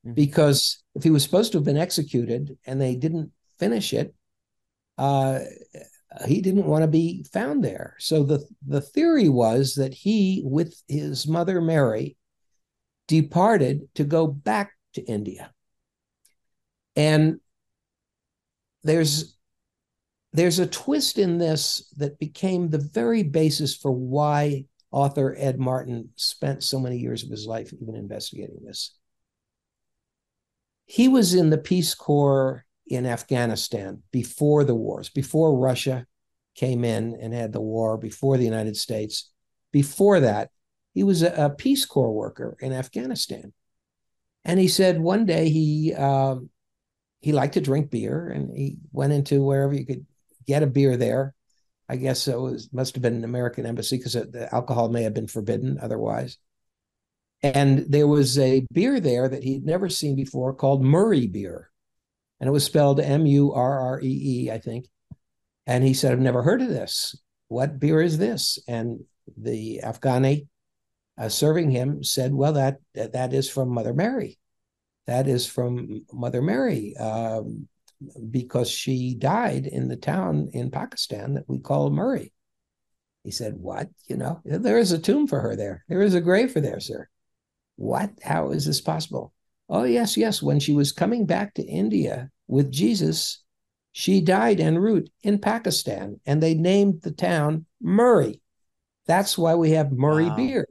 [0.06, 0.14] mm-hmm.
[0.14, 4.14] because if he was supposed to have been executed and they didn't finish it,
[4.98, 5.40] uh,
[6.26, 7.96] he didn't want to be found there.
[8.00, 12.18] So the, the theory was that he, with his mother Mary,
[13.08, 15.52] departed to go back to India.
[16.96, 17.40] And
[18.84, 19.38] there's
[20.34, 26.10] there's a twist in this that became the very basis for why author Ed Martin
[26.16, 28.96] spent so many years of his life even investigating this.
[30.86, 36.08] He was in the Peace Corps in Afghanistan before the wars, before Russia
[36.56, 39.32] came in and had the war, before the United States.
[39.72, 40.50] Before that,
[40.94, 43.54] He was a, Peace Corps worker in Afghanistan,
[44.44, 46.50] and he said one day he um,
[47.22, 50.06] he liked to drink beer, and he went into wherever you could
[50.50, 51.34] get a beer there.
[51.88, 55.14] I guess it was must have been an American embassy because the alcohol may have
[55.14, 56.38] been forbidden otherwise.
[57.42, 61.70] And there was a beer there that he'd never seen before called Murree beer.
[62.40, 64.88] And it was spelled M U R R E E, I think.
[65.66, 67.16] And he said, I've never heard of this.
[67.48, 68.60] What beer is this?
[68.68, 69.06] And
[69.38, 70.48] the Afghani
[71.18, 74.38] uh, serving him said, Well, that that is from Mother Mary.
[75.08, 77.68] That is from Mother Mary um,
[78.30, 82.32] because she died in the town in Pakistan that we call Murree.
[83.24, 83.90] He said, What?
[84.08, 85.84] You know, there is a tomb for her there.
[85.90, 87.08] There is a grave for there, sir.
[87.76, 88.12] What?
[88.24, 89.34] How is this possible?
[89.70, 90.42] Oh, yes, yes.
[90.42, 93.44] When she was coming back to India with Jesus,
[93.92, 98.42] she died en route in Pakistan, and they named the town Murree.
[99.06, 100.36] That's why we have Murree wow.
[100.36, 100.68] beer.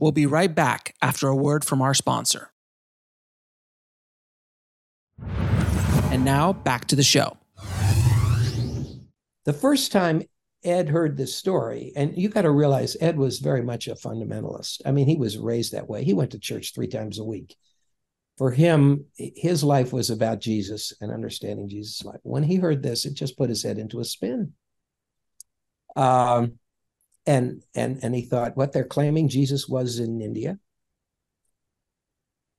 [0.00, 2.50] We'll be right back after a word from our sponsor.
[5.20, 7.36] And now back to the show.
[9.44, 10.22] The first time
[10.62, 14.80] Ed heard this story, and you got to realize Ed was very much a fundamentalist.
[14.86, 16.04] I mean, he was raised that way.
[16.04, 17.54] He went to church three times a week.
[18.38, 22.20] For him, his life was about Jesus and understanding Jesus' life.
[22.22, 24.54] When he heard this, it just put his head into a spin.
[25.94, 26.58] Um,
[27.26, 30.58] and and and he thought, what they're claiming Jesus was in India.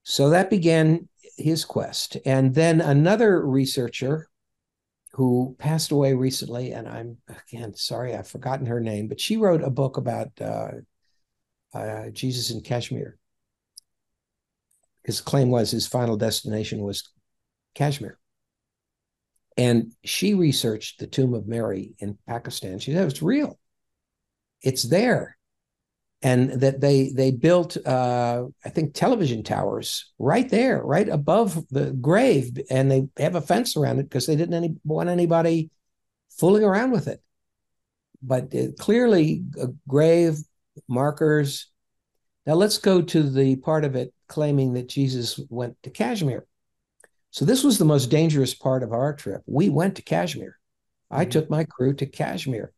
[0.03, 2.17] So that began his quest.
[2.25, 4.29] And then another researcher
[5.13, 7.17] who passed away recently, and I'm
[7.49, 10.71] again sorry I've forgotten her name, but she wrote a book about uh,
[11.73, 13.17] uh, Jesus in Kashmir.
[15.03, 17.09] His claim was his final destination was
[17.75, 18.17] Kashmir.
[19.57, 22.79] And she researched the tomb of Mary in Pakistan.
[22.79, 23.57] She said it's real.
[24.61, 25.37] It's there
[26.25, 31.91] and that they they built uh, I think television towers right there, right above the
[31.91, 35.69] grave, and they have a fence around it because they didn't any, want anybody
[36.31, 37.21] fooling around with it.
[38.23, 40.39] But it, clearly, a grave
[40.87, 41.67] markers.
[42.47, 46.47] Now let's go to the part of it claiming that Jesus went to Kashmir.
[47.29, 49.43] So this was the most dangerous part of our trip.
[49.45, 50.57] We went to Kashmir.
[51.11, 51.29] I mm-hmm.
[51.29, 52.71] took my crew to Kashmir.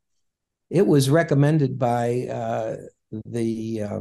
[0.69, 2.75] It was recommended by uh,
[3.11, 3.99] the uh,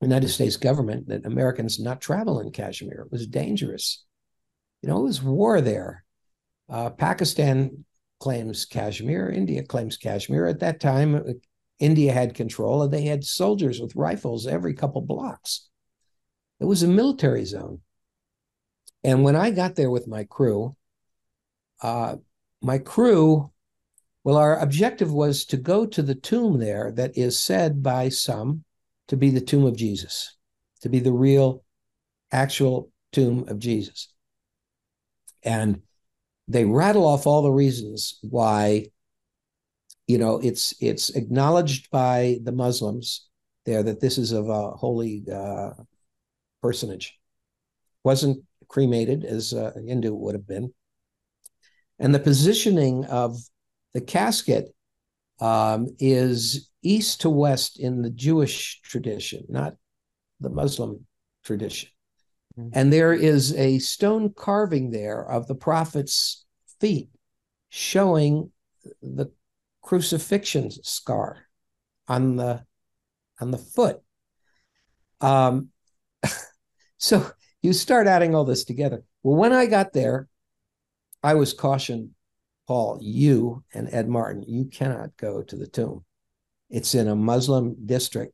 [0.00, 3.02] United States government that Americans not travel in Kashmir.
[3.06, 4.04] It was dangerous.
[4.82, 6.04] You know, it was war there.
[6.68, 7.84] Uh, Pakistan
[8.18, 9.30] claims Kashmir.
[9.30, 10.46] India claims Kashmir.
[10.46, 11.32] At that time, uh,
[11.78, 15.68] India had control, and they had soldiers with rifles every couple blocks.
[16.60, 17.80] It was a military zone.
[19.02, 20.76] And when I got there with my crew,
[21.82, 22.16] uh,
[22.60, 23.49] my crew
[24.24, 28.64] well, our objective was to go to the tomb there that is said by some
[29.08, 30.36] to be the tomb of Jesus,
[30.82, 31.64] to be the real,
[32.30, 34.12] actual tomb of Jesus.
[35.42, 35.82] And
[36.48, 38.86] they rattle off all the reasons why,
[40.06, 43.28] you know, it's it's acknowledged by the Muslims
[43.64, 45.70] there that this is of a holy uh,
[46.62, 47.18] personage.
[48.04, 50.72] Wasn't cremated as a Hindu would have been.
[51.98, 53.36] And the positioning of
[53.94, 54.74] the casket
[55.40, 59.74] um, is east to west in the Jewish tradition, not
[60.40, 61.06] the Muslim
[61.44, 61.90] tradition.
[62.58, 62.70] Mm-hmm.
[62.72, 66.44] And there is a stone carving there of the prophet's
[66.80, 67.10] feet
[67.68, 68.50] showing
[69.02, 69.30] the
[69.82, 71.46] crucifixion scar
[72.08, 72.64] on the
[73.40, 74.00] on the foot.
[75.20, 75.68] Um,
[76.98, 77.30] so
[77.62, 79.04] you start adding all this together.
[79.22, 80.28] Well, when I got there,
[81.22, 82.10] I was cautioned
[82.70, 86.04] Paul, you and Ed Martin, you cannot go to the tomb.
[86.68, 88.32] It's in a Muslim district.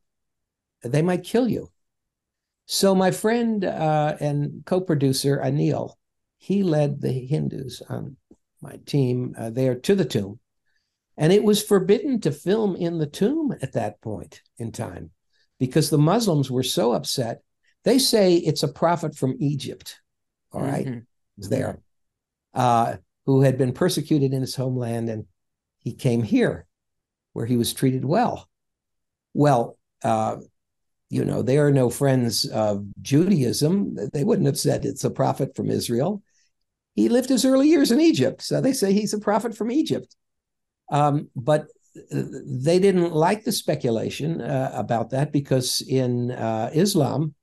[0.83, 1.71] They might kill you.
[2.67, 5.95] So my friend uh, and co-producer Anil,
[6.37, 8.19] he led the Hindus on
[8.61, 10.39] my team uh, there to the tomb,
[11.17, 15.13] and it was forbidden to film in the tomb at that point in time
[15.59, 17.41] because the Muslims were so upset.
[17.85, 19.99] They say it's a prophet from Egypt.
[20.53, 20.99] All right, mm-hmm.
[21.39, 21.81] it's there.
[22.53, 22.97] Uh,
[23.27, 25.27] who had been persecuted in his homeland and
[25.79, 26.67] he came here
[27.33, 28.49] where he was treated well.
[29.35, 30.39] Well, uh,
[31.11, 33.97] you know, they are no friends of Judaism.
[34.13, 36.23] They wouldn't have said it's a prophet from Israel.
[36.95, 40.17] He lived his early years in Egypt, so they say he's a prophet from Egypt.
[40.91, 41.69] Um, but
[42.11, 47.35] they didn't like the speculation uh, about that because in uh, Islam,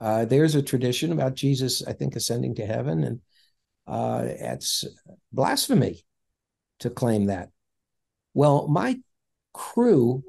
[0.00, 3.20] uh, there's a tradition about Jesus, I think, ascending to heaven, and
[3.88, 4.84] uh, it's
[5.32, 6.04] blasphemy
[6.80, 7.48] to claim that.
[8.34, 8.98] Well, my
[9.52, 10.22] crew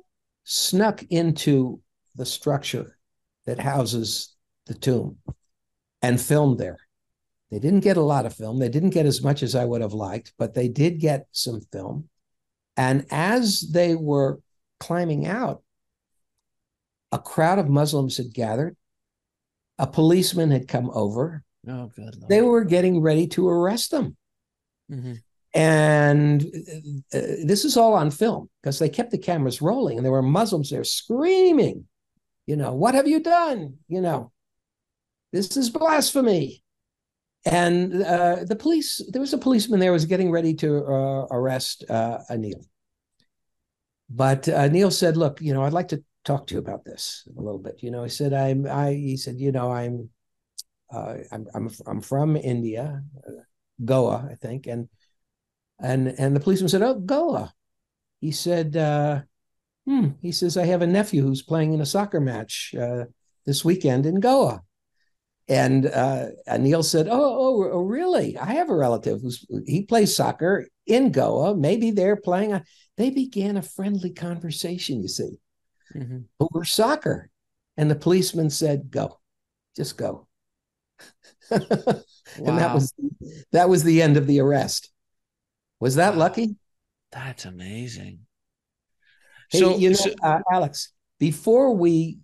[0.45, 1.81] snuck into
[2.15, 2.97] the structure
[3.45, 4.35] that houses
[4.65, 5.17] the tomb
[6.01, 6.79] and filmed there.
[7.51, 8.59] They didn't get a lot of film.
[8.59, 11.61] They didn't get as much as I would have liked, but they did get some
[11.71, 12.09] film.
[12.77, 14.39] And as they were
[14.79, 15.63] climbing out,
[17.11, 18.77] a crowd of Muslims had gathered.
[19.79, 21.43] A policeman had come over.
[21.69, 22.15] Oh, good.
[22.15, 22.29] Lord.
[22.29, 24.17] They were getting ready to arrest them.
[24.91, 25.13] Mm-hmm.
[25.53, 26.43] And
[27.13, 30.21] uh, this is all on film because they kept the cameras rolling and there were
[30.21, 31.85] Muslims there screaming,
[32.45, 33.75] you know, what have you done?
[33.87, 34.31] You know,
[35.31, 36.63] this is blasphemy.
[37.45, 41.85] And uh, the police, there was a policeman there was getting ready to uh, arrest
[41.89, 42.65] uh, Anil.
[44.09, 47.41] But Anil said, look, you know, I'd like to talk to you about this a
[47.41, 47.81] little bit.
[47.81, 50.09] You know, he said, I'm, I, he said, you know, I'm,
[50.91, 53.03] uh, I'm, I'm, I'm from India,
[53.83, 54.67] Goa, I think.
[54.67, 54.89] And
[55.79, 57.53] and and the policeman said, "Oh, Goa."
[58.19, 59.21] He said, uh,
[59.85, 63.05] "Hmm." He says, "I have a nephew who's playing in a soccer match uh,
[63.45, 64.61] this weekend in Goa."
[65.47, 68.37] And uh, Anil said, oh, "Oh, oh, really?
[68.37, 71.55] I have a relative who's he plays soccer in Goa.
[71.55, 72.63] Maybe they're playing." A...
[72.97, 75.01] They began a friendly conversation.
[75.01, 75.39] You see,
[75.95, 76.19] mm-hmm.
[76.39, 77.29] over soccer,
[77.77, 79.19] and the policeman said, "Go,
[79.75, 80.27] just go."
[81.51, 82.93] and that was
[83.51, 84.91] that was the end of the arrest.
[85.79, 86.19] Was that wow.
[86.19, 86.55] lucky?
[87.11, 88.19] That's amazing.
[89.49, 92.19] Hey, so, you know, so, uh, Alex, before we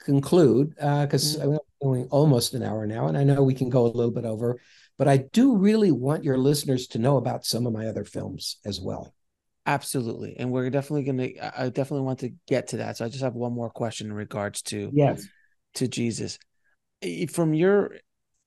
[0.00, 1.50] conclude, because uh, mm-hmm.
[1.50, 4.24] we're going almost an hour now, and I know we can go a little bit
[4.24, 4.58] over,
[4.96, 8.58] but I do really want your listeners to know about some of my other films
[8.64, 9.14] as well.
[9.66, 11.60] Absolutely, and we're definitely going to.
[11.60, 12.96] I definitely want to get to that.
[12.96, 15.26] So I just have one more question in regards to yes
[15.74, 16.38] to Jesus.
[17.30, 17.96] From your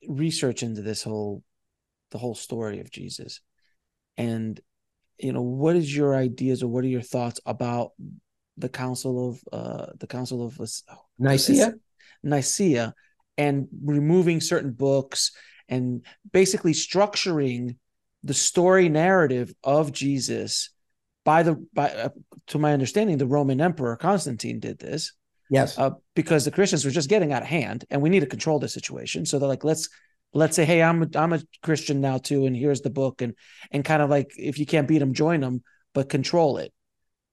[0.07, 1.43] research into this whole
[2.11, 3.41] the whole story of Jesus,
[4.17, 4.59] and
[5.19, 7.91] you know what is your ideas or what are your thoughts about
[8.57, 11.73] the council of uh the council of oh, nicaea?
[12.23, 12.93] nicaea
[13.37, 15.31] and removing certain books
[15.69, 17.77] and basically structuring
[18.23, 20.71] the story narrative of jesus
[21.23, 22.09] by the by uh,
[22.47, 25.13] to my understanding the roman emperor constantine did this
[25.49, 25.77] yes.
[25.77, 28.59] Uh, because the christians were just getting out of hand and we need to control
[28.59, 29.25] the situation.
[29.25, 29.89] So they're like let's
[30.33, 33.33] let's say hey i'm a, i'm a christian now too and here's the book and
[33.71, 35.63] and kind of like if you can't beat them join them
[35.97, 36.71] but control it.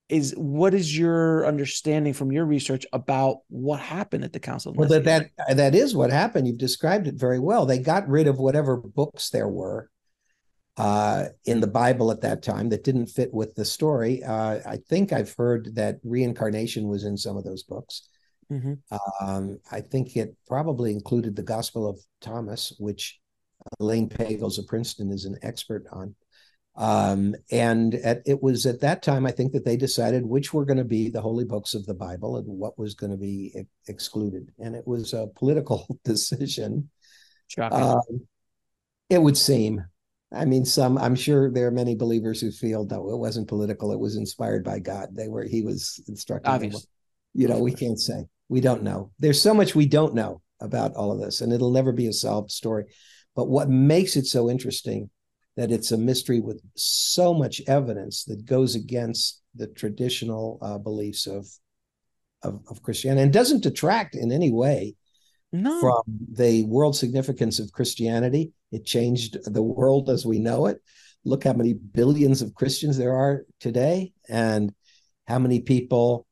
[0.09, 4.79] Is what is your understanding from your research about what happened at the council Of
[4.79, 6.47] well that, that that is what happened.
[6.47, 7.67] You've described it very well.
[7.67, 9.91] They got rid of whatever books there were
[10.77, 14.77] uh, in the bible at that time that didn't fit with the story uh, i
[14.89, 18.09] think i've heard that reincarnation was in some of those books
[18.51, 18.97] Mm-hmm.
[19.27, 23.19] Um, I think it probably included the Gospel of Thomas, which
[23.81, 26.15] Elaine Pagels of Princeton is an expert on.
[26.77, 30.65] Um, and at, it was at that time, I think, that they decided which were
[30.65, 33.53] going to be the holy books of the Bible and what was going to be
[33.55, 34.53] ex- excluded.
[34.59, 36.91] And it was a political decision.
[37.77, 38.27] Um,
[39.09, 39.85] it would seem.
[40.35, 40.99] I mean, some.
[40.99, 43.93] I'm sure there are many believers who feel no, it wasn't political.
[43.93, 45.09] It was inspired by God.
[45.13, 45.45] They were.
[45.45, 46.53] He was instructing.
[46.53, 46.81] Obviously.
[46.81, 46.89] Them.
[47.35, 49.11] You know, we can't say we don't know.
[49.19, 52.13] There's so much we don't know about all of this, and it'll never be a
[52.13, 52.85] solved story.
[53.35, 55.11] But what makes it so interesting
[55.57, 61.27] that it's a mystery with so much evidence that goes against the traditional uh, beliefs
[61.27, 61.47] of,
[62.43, 64.97] of, of Christianity and doesn't detract in any way
[65.53, 65.81] no.
[65.81, 68.53] from the world significance of Christianity.
[68.75, 70.81] It changed the world as we know it.
[71.25, 74.75] Look how many billions of Christians there are today, and
[75.27, 76.27] how many people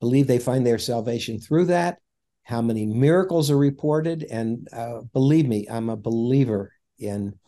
[0.00, 1.98] believe they find their salvation through that,
[2.42, 4.24] how many miracles are reported.
[4.24, 7.38] And uh, believe me, I'm a believer in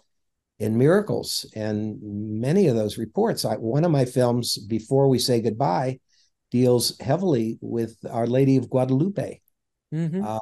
[0.61, 3.45] in miracles and many of those reports.
[3.45, 5.99] I, one of my films, Before We Say Goodbye,
[6.53, 9.41] deals heavily with Our Lady of Guadalupe,
[9.93, 10.25] mm-hmm.
[10.25, 10.39] uh,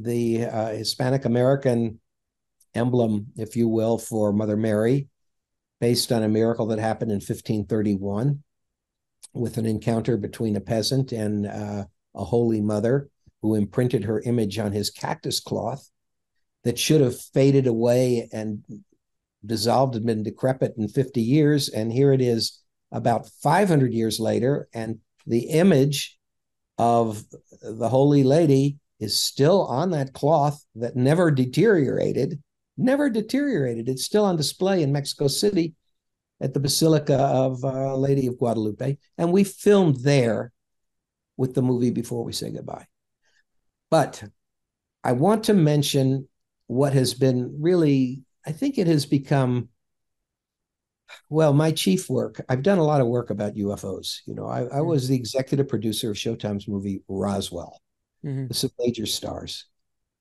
[0.00, 2.00] the uh, Hispanic American
[2.74, 5.08] emblem, if you will, for Mother Mary,
[5.80, 8.42] based on a miracle that happened in 1531
[9.34, 13.08] with an encounter between a peasant and uh, a holy mother
[13.40, 15.88] who imprinted her image on his cactus cloth
[16.64, 18.62] that should have faded away and
[19.44, 21.68] dissolved and been decrepit in 50 years.
[21.68, 22.60] And here it is
[22.92, 26.18] about 500 years later, and the image
[26.78, 27.24] of
[27.62, 32.40] the Holy Lady is still on that cloth that never deteriorated,
[32.76, 33.88] never deteriorated.
[33.88, 35.74] It's still on display in Mexico City
[36.40, 40.52] at the Basilica of uh, Lady of Guadalupe, and we filmed there
[41.36, 42.86] with the movie Before We Say Goodbye.
[43.90, 44.24] But
[45.04, 46.28] I want to mention
[46.66, 49.68] what has been really, I think it has become
[51.28, 54.20] Well, my chief work, I've done a lot of work about UFOs.
[54.26, 54.86] You know, I, I Mm-hmm.
[54.86, 57.80] was the executive producer of Showtime's movie Roswell
[58.24, 58.48] Mhm.
[58.48, 59.66] with some major stars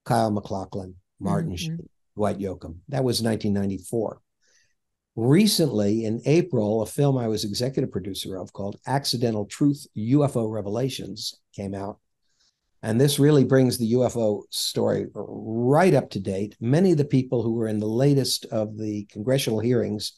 [0.06, 1.58] Kyle MacLachlan, Martin Mhm.
[1.58, 2.78] Sheen, Dwight Yoakam.
[2.89, 4.22] That was 1994.
[5.16, 11.36] Recently, in April, a film I was executive producer of called Accidental Truth UFO Revelations
[11.53, 11.99] came out.
[12.84, 16.55] And this really brings the UFO story right up to date.
[16.59, 20.14] Many of the people who were in the latest of the congressional hearings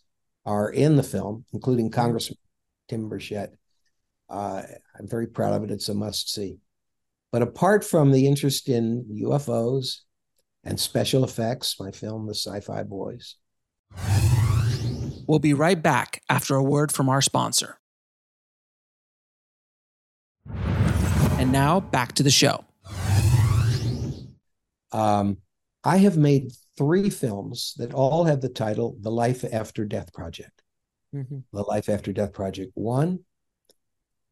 [0.45, 2.37] are in the film, including Congressman
[2.87, 3.49] Tim Burchett.
[4.29, 4.61] Uh,
[4.97, 5.71] I'm very proud of it.
[5.71, 6.57] It's a must see.
[7.31, 10.01] But apart from the interest in UFOs
[10.63, 13.35] and special effects, my film, The Sci Fi Boys,
[15.27, 17.77] We'll be right back after a word from our sponsor.
[20.47, 22.65] And now back to the show.
[24.91, 25.37] um,
[25.83, 30.61] I have made three films that all have the title The Life After Death Project.
[31.13, 31.43] Mhm.
[31.53, 33.19] The Life After Death Project One,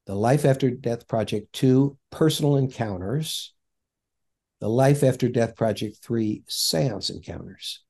[0.08, 3.54] The Life After Death Project Two, Personal Encounters,
[4.62, 7.84] The Life After Death Project Three, Seance Encounters.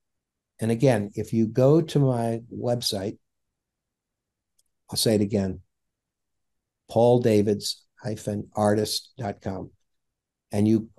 [0.60, 3.18] And again, if you go to my website,
[4.90, 5.62] I'll say it again,
[6.90, 9.72] pauldavids-artist.com,
[10.52, 10.90] and you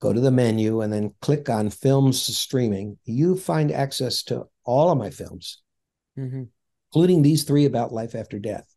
[0.00, 4.90] go to the menu and then click on films streaming, you find access to all
[4.90, 5.62] of my films
[6.16, 6.48] Mhm.
[6.92, 8.72] including these three about life after death.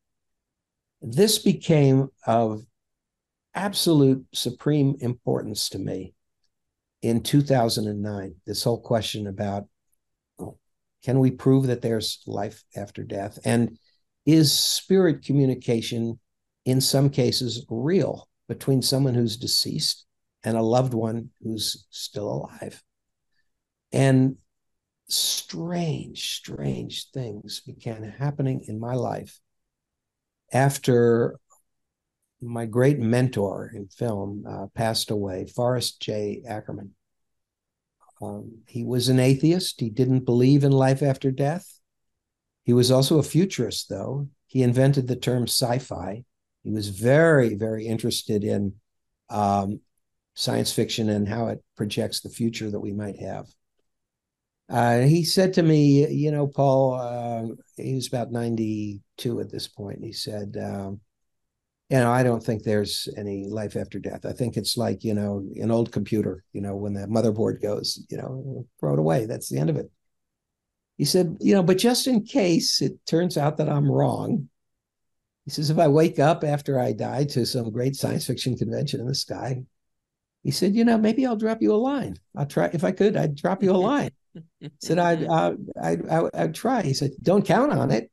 [1.01, 2.65] This became of
[3.53, 6.13] absolute supreme importance to me
[7.02, 8.36] in 2009.
[8.45, 9.66] This whole question about
[10.39, 10.58] oh,
[11.04, 13.39] can we prove that there's life after death?
[13.45, 13.78] And
[14.26, 16.20] is spirit communication
[16.66, 20.06] in some cases real between someone who's deceased
[20.43, 22.84] and a loved one who's still alive?
[23.91, 24.38] And
[25.08, 29.39] strange, strange things began happening in my life
[30.52, 31.39] after
[32.42, 36.44] my great mentor in film uh, passed away, Forrest J.
[36.48, 36.94] Ackerman.
[38.22, 39.80] Um, he was an atheist.
[39.80, 41.80] He didn't believe in life after death.
[42.64, 44.30] He was also a futurist, though.
[44.48, 46.24] He invented the term sci fi.
[46.64, 48.74] He was very, very interested in
[49.30, 49.80] um,
[50.36, 53.48] science fiction and how it projects the future that we might have.
[54.70, 59.68] Uh, he said to me, you know, Paul, uh, he was about 92 at this
[59.68, 60.04] point.
[60.04, 61.00] He said, um,
[61.90, 64.26] you know, I don't think there's any life after death.
[64.26, 68.06] I think it's like, you know, an old computer, you know, when the motherboard goes,
[68.10, 69.26] you know, throw it away.
[69.26, 69.90] That's the end of it.
[70.98, 74.50] He said, you know, but just in case it turns out that I'm wrong,
[75.46, 79.00] he says, if I wake up after I die to some great science fiction convention
[79.00, 79.64] in the sky,
[80.44, 82.18] he said, you know, maybe I'll drop you a line.
[82.36, 84.12] I'll try, if I could, I'd drop you a line
[84.60, 86.82] He said I'd, uh, I'd, I'd, I'd try.
[86.82, 88.12] He said, don't count on it.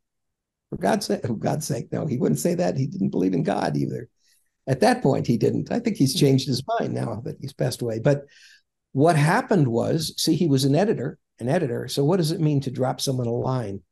[0.75, 2.77] For God's sake, for oh, God's sake, no, he wouldn't say that.
[2.77, 4.09] He didn't believe in God either.
[4.67, 5.71] At that point, he didn't.
[5.71, 8.01] I think he's changed his mind now that he's passed away.
[8.01, 8.25] But
[8.91, 11.87] what happened was, see, he was an editor, an editor.
[11.87, 13.83] So what does it mean to drop someone a line?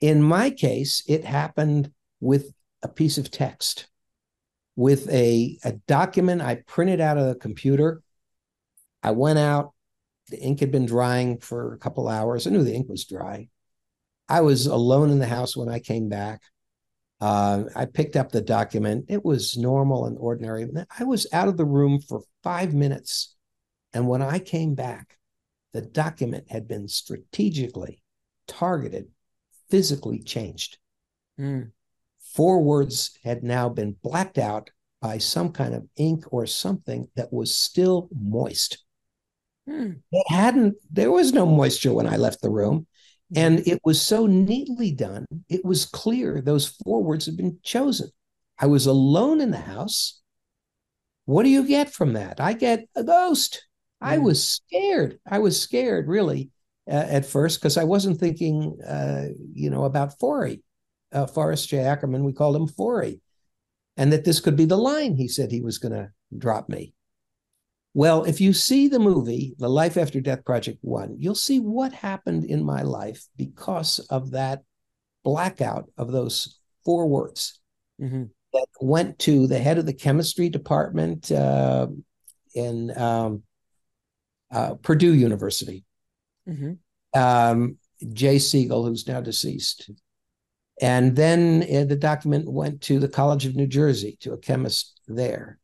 [0.00, 2.52] In my case, it happened with
[2.84, 3.88] a piece of text,
[4.76, 8.02] with a, a document I printed out of the computer.
[9.02, 9.72] I went out,
[10.28, 12.46] the ink had been drying for a couple hours.
[12.46, 13.48] I knew the ink was dry.
[14.30, 16.40] I was alone in the house when I came back.
[17.20, 19.06] Uh, I picked up the document.
[19.08, 20.66] It was normal and ordinary.
[20.98, 23.34] I was out of the room for five minutes.
[23.92, 25.18] And when I came back,
[25.72, 28.02] the document had been strategically
[28.46, 29.08] targeted,
[29.68, 30.78] physically changed.
[31.38, 31.72] Mm.
[32.20, 34.70] Four words had now been blacked out
[35.02, 38.84] by some kind of ink or something that was still moist.
[39.68, 40.02] Mm.
[40.12, 42.86] It hadn't, there was no moisture when I left the room.
[43.36, 45.26] And it was so neatly done.
[45.48, 48.10] It was clear those four words had been chosen.
[48.58, 50.20] I was alone in the house.
[51.26, 52.40] What do you get from that?
[52.40, 53.66] I get a ghost.
[54.00, 55.20] I was scared.
[55.26, 56.50] I was scared, really,
[56.88, 60.62] uh, at first, because I wasn't thinking, uh, you know, about Forry,
[61.12, 61.80] uh, Forrest J.
[61.80, 62.24] Ackerman.
[62.24, 63.20] We called him Forry,
[63.96, 66.94] and that this could be the line he said he was going to drop me.
[67.92, 71.92] Well, if you see the movie, The Life After Death Project One, you'll see what
[71.92, 74.62] happened in my life because of that
[75.24, 77.60] blackout of those four words
[77.98, 81.86] hmm that went to the head of the chemistry department uh,
[82.52, 83.44] in um,
[84.50, 85.84] uh, Purdue University,
[86.46, 86.72] hmm
[87.14, 87.76] um,
[88.12, 89.90] Jay Siegel, who's now deceased.
[90.80, 95.00] And then uh, the document went to the College of New Jersey to a chemist
[95.06, 95.59] there.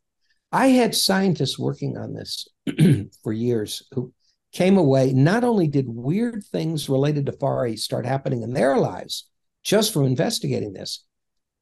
[0.56, 2.48] I had scientists working on this
[3.22, 4.14] for years who
[4.52, 5.12] came away.
[5.12, 9.28] Not only did weird things related to Forry start happening in their lives,
[9.62, 11.04] just from investigating this.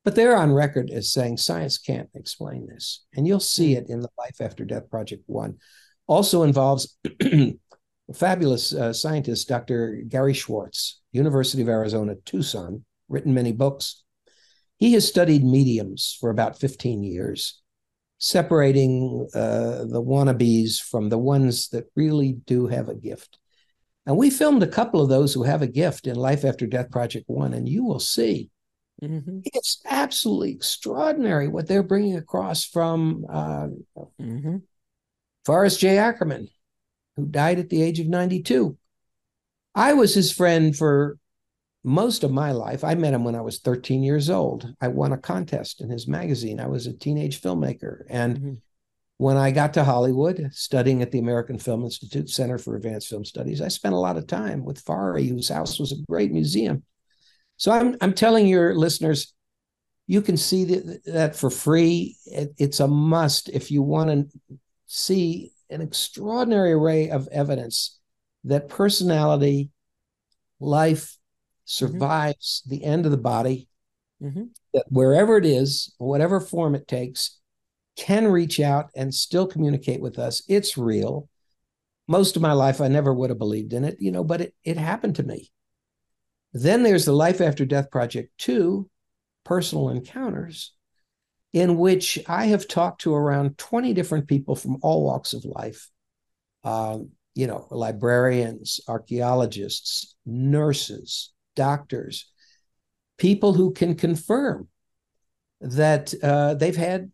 [0.05, 3.05] But they're on record as saying science can't explain this.
[3.17, 5.57] And you'll see it in the Life After Death Project One.
[6.07, 7.57] Also involves a
[8.15, 10.05] fabulous uh, scientist, Dr.
[10.07, 14.05] Gary Schwartz, University of Arizona, Tucson, written many books.
[14.79, 17.61] He has studied mediums for about 15 years,
[18.19, 23.39] separating uh, the wannabes from the ones that really do have a gift.
[24.07, 26.91] And we filmed a couple of those who have a gift in Life After Death
[26.91, 28.51] Project One, and you will see
[29.03, 29.41] Mm-hmm.
[29.45, 33.69] It's absolutely extraordinary what they're bringing across from uh,
[34.21, 34.57] mm-hmm.
[35.45, 35.99] Forrest J.
[35.99, 36.49] Ackerman,
[37.17, 38.77] who died at the age of 92.
[39.75, 41.19] I was his friend for
[41.85, 42.83] most of my life.
[42.83, 44.75] I met him when I was 13 years old.
[44.81, 46.59] I won a contest in his magazine.
[46.59, 48.05] I was a teenage filmmaker.
[48.09, 48.53] And mm-hmm.
[49.19, 53.25] when I got to Hollywood, studying at the American Film Institute Center for Advanced Film
[53.25, 56.83] Studies, I spent a lot of time with Forry, whose house was a great museum.
[57.57, 59.33] So I'm I'm telling your listeners,
[60.07, 62.17] you can see that, that for free.
[62.27, 67.99] It, it's a must if you want to see an extraordinary array of evidence
[68.45, 69.71] that personality,
[70.61, 71.17] life.
[71.65, 72.71] Survives mm-hmm.
[72.71, 73.69] the end of the body.
[74.23, 74.45] Mm-hmm.
[74.73, 77.39] That wherever it is, whatever form it takes,
[77.97, 80.43] can reach out and still communicate with us.
[80.49, 81.29] It's real.
[82.07, 84.55] Most of my life, I never would have believed in it, you know, but it,
[84.65, 85.51] it happened to me.
[86.53, 88.89] Then there's the Life After Death Project 2,
[89.45, 90.73] Personal Encounters,
[91.53, 95.91] in which I have talked to around 20 different people from all walks of life.
[96.63, 102.31] Um, you know, librarians, archaeologists, nurses, doctors,
[103.19, 104.69] people who can confirm
[105.61, 107.11] that uh, they've had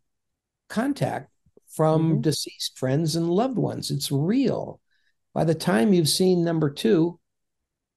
[0.69, 1.31] contact
[1.69, 2.21] from mm-hmm.
[2.21, 3.91] deceased friends and loved ones.
[3.91, 4.81] It's real.
[5.33, 7.21] By the time you've seen number two,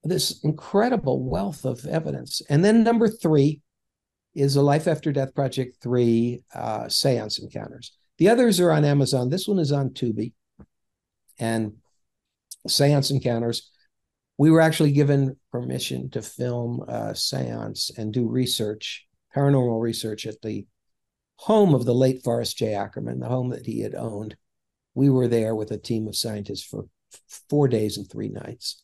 [0.04, 2.42] this incredible wealth of evidence.
[2.50, 3.62] And then number three
[4.36, 7.94] is a Life After Death Project 3 uh, seance encounters.
[8.18, 9.30] The others are on Amazon.
[9.30, 10.34] This one is on Tubi.
[11.40, 11.74] And
[12.68, 13.72] seance encounters,
[14.38, 19.06] we were actually given permission to film a seance and do research,
[19.36, 20.66] paranormal research at the
[21.38, 22.74] home of the late Forrest J.
[22.74, 24.36] Ackerman, the home that he had owned.
[24.96, 26.86] We were there with a team of scientists for
[27.50, 28.84] four days and three nights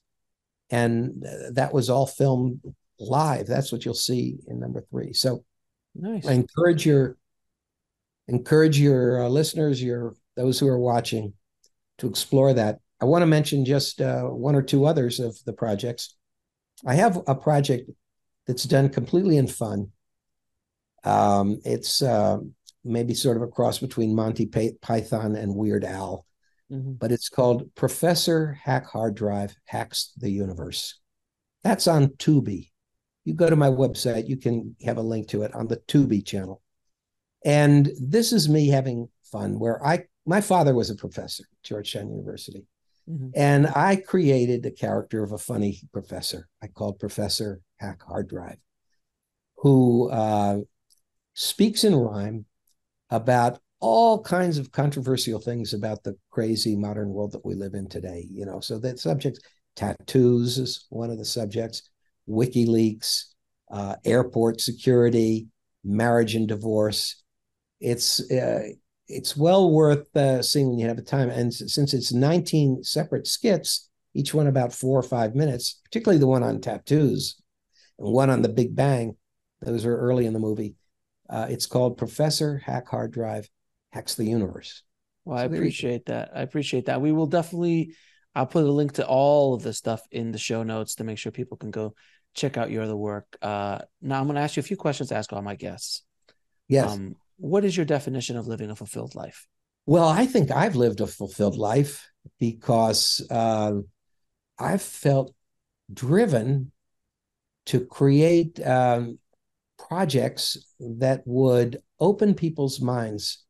[0.70, 2.62] and that was all filmed
[3.00, 3.48] live.
[3.48, 5.14] That's what you'll see in number three.
[5.14, 5.44] So,
[5.96, 6.28] nice.
[6.28, 7.18] I encourage your
[8.28, 11.34] encourage your uh, listeners, your those who are watching,
[12.00, 12.80] to explore that.
[13.02, 16.16] I want to mention just uh, one or two others of the projects.
[16.86, 17.90] I have a project
[18.46, 19.92] that's done completely in fun.
[21.04, 22.40] Um, it's uh,
[22.84, 26.26] maybe sort of a cross between Monty Python and Weird Al
[26.72, 26.94] mm-hmm.
[26.94, 31.00] but it's called Professor Hack Hard Drive Hacks the Universe.
[31.64, 32.70] That's on Tubi.
[33.26, 36.26] You go to my website, you can have a link to it on the Tubi
[36.26, 36.62] channel.
[37.46, 42.10] And this is me having fun where I my father was a professor at Georgetown
[42.10, 42.66] University.
[43.10, 43.30] Mm-hmm.
[43.36, 46.48] And I created the character of a funny professor.
[46.62, 48.58] I called Professor Hack Hard Drive,
[49.58, 50.60] who uh,
[51.34, 52.46] speaks in rhyme
[53.10, 57.88] about all kinds of controversial things about the crazy modern world that we live in
[57.88, 58.28] today.
[58.30, 59.40] You know, so that subjects,
[59.76, 61.90] tattoos is one of the subjects,
[62.28, 63.24] WikiLeaks,
[63.72, 65.48] uh, airport security,
[65.84, 67.24] marriage and divorce.
[67.80, 68.70] It's uh,
[69.10, 71.30] it's well worth uh, seeing when you have the time.
[71.30, 76.28] And since it's 19 separate skits, each one about four or five minutes, particularly the
[76.28, 77.42] one on tattoos
[77.98, 79.16] and one on the Big Bang,
[79.62, 80.76] those are early in the movie.
[81.30, 83.50] Uh, it's called Professor Hack Hard Drive
[83.92, 84.84] hacks the universe.
[85.26, 86.32] Well, so I appreciate that.
[86.34, 87.02] I appreciate that.
[87.02, 87.96] We will definitely
[88.36, 91.18] I'll put a link to all of the stuff in the show notes to make
[91.18, 91.96] sure people can go
[92.36, 93.38] check out your other work.
[93.42, 96.04] Uh, now I'm going to ask you a few questions to ask all my guests.
[96.68, 96.92] Yes.
[96.92, 99.48] Um, what is your definition of living a fulfilled life?
[99.86, 102.08] Well, I think I've lived a fulfilled life
[102.40, 103.74] because uh,
[104.60, 105.34] I've felt
[105.92, 106.72] driven
[107.68, 109.20] to create um,
[109.78, 113.46] projects that would open people's minds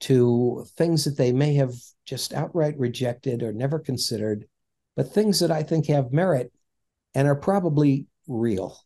[0.00, 1.74] to things that they may have
[2.04, 4.46] just outright rejected or never considered,
[4.96, 6.52] but things that I think have merit
[7.14, 8.78] and are probably real.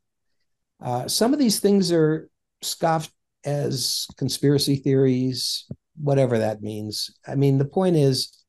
[0.80, 2.28] Uh, some of these things are
[2.62, 3.12] scoffed
[3.46, 5.64] as conspiracy theories,
[5.96, 7.10] whatever that means.
[7.26, 8.44] I mean, the point is,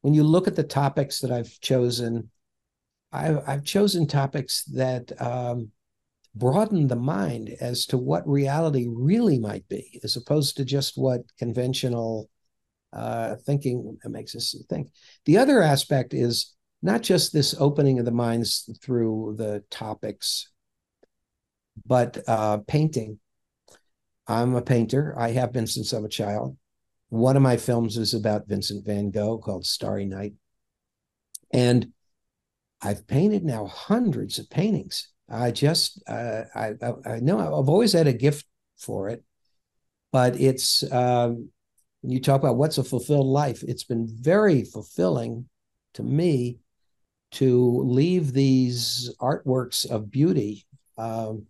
[0.00, 2.30] when you look at the topics that I've chosen,
[3.12, 5.70] I've, I've chosen topics that um,
[6.34, 11.22] broaden the mind as to what reality really might be, as opposed to just what
[11.38, 12.30] conventional
[12.92, 14.90] uh, thinking makes us think.
[15.26, 20.50] The other aspect is not just this opening of the minds through the topics,
[21.84, 23.18] but uh, painting.
[24.30, 25.12] I'm a painter.
[25.18, 26.56] I have been since I'm a child.
[27.08, 30.34] One of my films is about Vincent van Gogh called Starry Night.
[31.52, 31.88] And
[32.80, 35.08] I've painted now hundreds of paintings.
[35.28, 38.46] I just, uh, I, I, I know I've always had a gift
[38.78, 39.24] for it,
[40.12, 41.50] but it's, um,
[42.02, 45.48] you talk about what's a fulfilled life, it's been very fulfilling
[45.94, 46.58] to me
[47.32, 50.66] to leave these artworks of beauty,
[50.96, 51.46] um,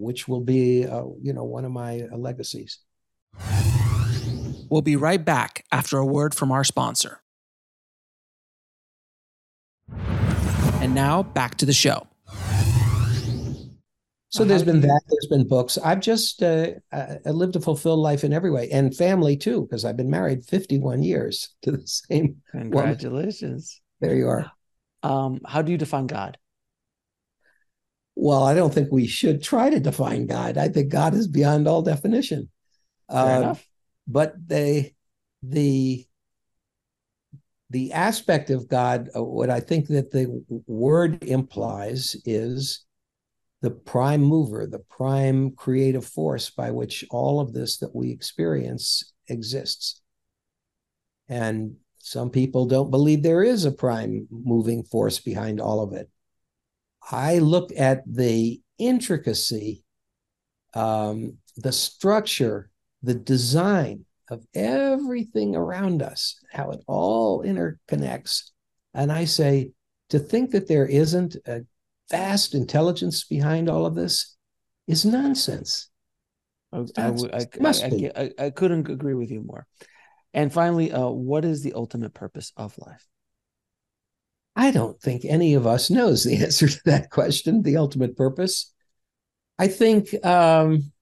[0.00, 2.78] which will be, uh, you know, one of my uh, legacies.
[4.70, 7.20] We'll be right back after a word from our sponsor.
[10.80, 12.06] And now back to the show.
[14.32, 15.00] So there's been that.
[15.08, 15.76] There's been books.
[15.76, 19.84] I've just uh, I lived a fulfilled life in every way, and family too, because
[19.84, 22.36] I've been married 51 years to the same.
[22.52, 23.80] Congratulations!
[24.00, 24.14] Woman.
[24.14, 24.52] There you are.
[25.02, 26.38] Um, how do you define God?
[28.22, 30.58] Well, I don't think we should try to define God.
[30.58, 32.50] I think God is beyond all definition.
[33.10, 33.66] Fair uh, enough.
[34.06, 34.94] But they,
[35.42, 36.04] the
[37.70, 42.84] the aspect of God, uh, what I think that the word implies is
[43.62, 49.14] the prime mover, the prime creative force by which all of this that we experience
[49.28, 50.02] exists.
[51.26, 56.09] And some people don't believe there is a prime moving force behind all of it.
[57.10, 59.84] I look at the intricacy,
[60.74, 62.70] um, the structure,
[63.02, 68.50] the design of everything around us, how it all interconnects.
[68.94, 69.72] And I say,
[70.10, 71.62] to think that there isn't a
[72.10, 74.36] vast intelligence behind all of this
[74.86, 75.88] is nonsense.
[76.72, 78.10] I, I, must be.
[78.14, 79.66] I, I, couldn't agree with you more.
[80.32, 83.04] And finally, uh, what is the ultimate purpose of life?
[84.56, 87.62] I don't think any of us knows the answer to that question.
[87.62, 88.72] The ultimate purpose.
[89.58, 90.92] I think um,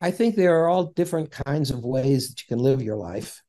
[0.00, 3.42] I think there are all different kinds of ways that you can live your life.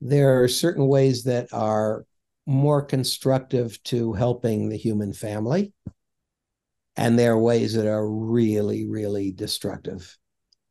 [0.00, 2.04] There are certain ways that are
[2.46, 5.72] more constructive to helping the human family
[6.96, 10.16] and there are ways that are really really destructive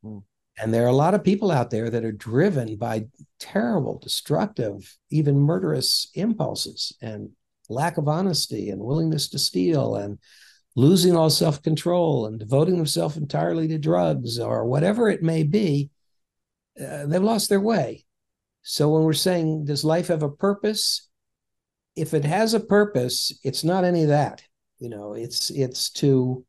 [0.04, 0.20] mm.
[0.60, 3.04] and there are a lot of people out there that are driven by
[3.38, 7.30] terrible destructive even murderous impulses and
[7.68, 10.18] lack of honesty and willingness to steal and
[10.76, 15.90] losing all self-control and devoting themselves entirely to drugs or whatever it may be
[16.80, 18.04] uh, they've lost their way.
[18.62, 21.08] So when we're saying does life have a purpose?
[21.96, 24.42] If it has a purpose it's not any of that
[24.78, 26.44] you know, it's it's to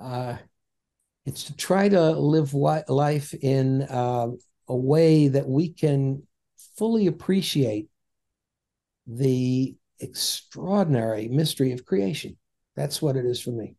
[0.00, 0.36] uh,
[1.24, 4.28] it's to try to live life in uh,
[4.68, 6.22] a way that we can
[6.76, 7.88] fully appreciate
[9.06, 12.36] the extraordinary mystery of creation.
[12.76, 13.76] That's what it is for me.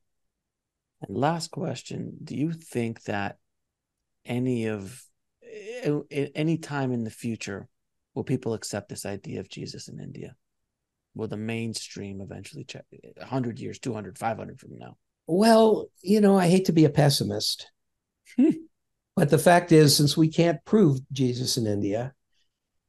[1.01, 3.37] And last question: Do you think that
[4.25, 5.01] any of
[6.11, 7.67] any time in the future
[8.13, 10.35] will people accept this idea of Jesus in India?
[11.15, 12.85] will the mainstream eventually check
[13.17, 17.71] 100 years 200 500 from now well you know i hate to be a pessimist
[19.15, 22.13] but the fact is since we can't prove jesus in india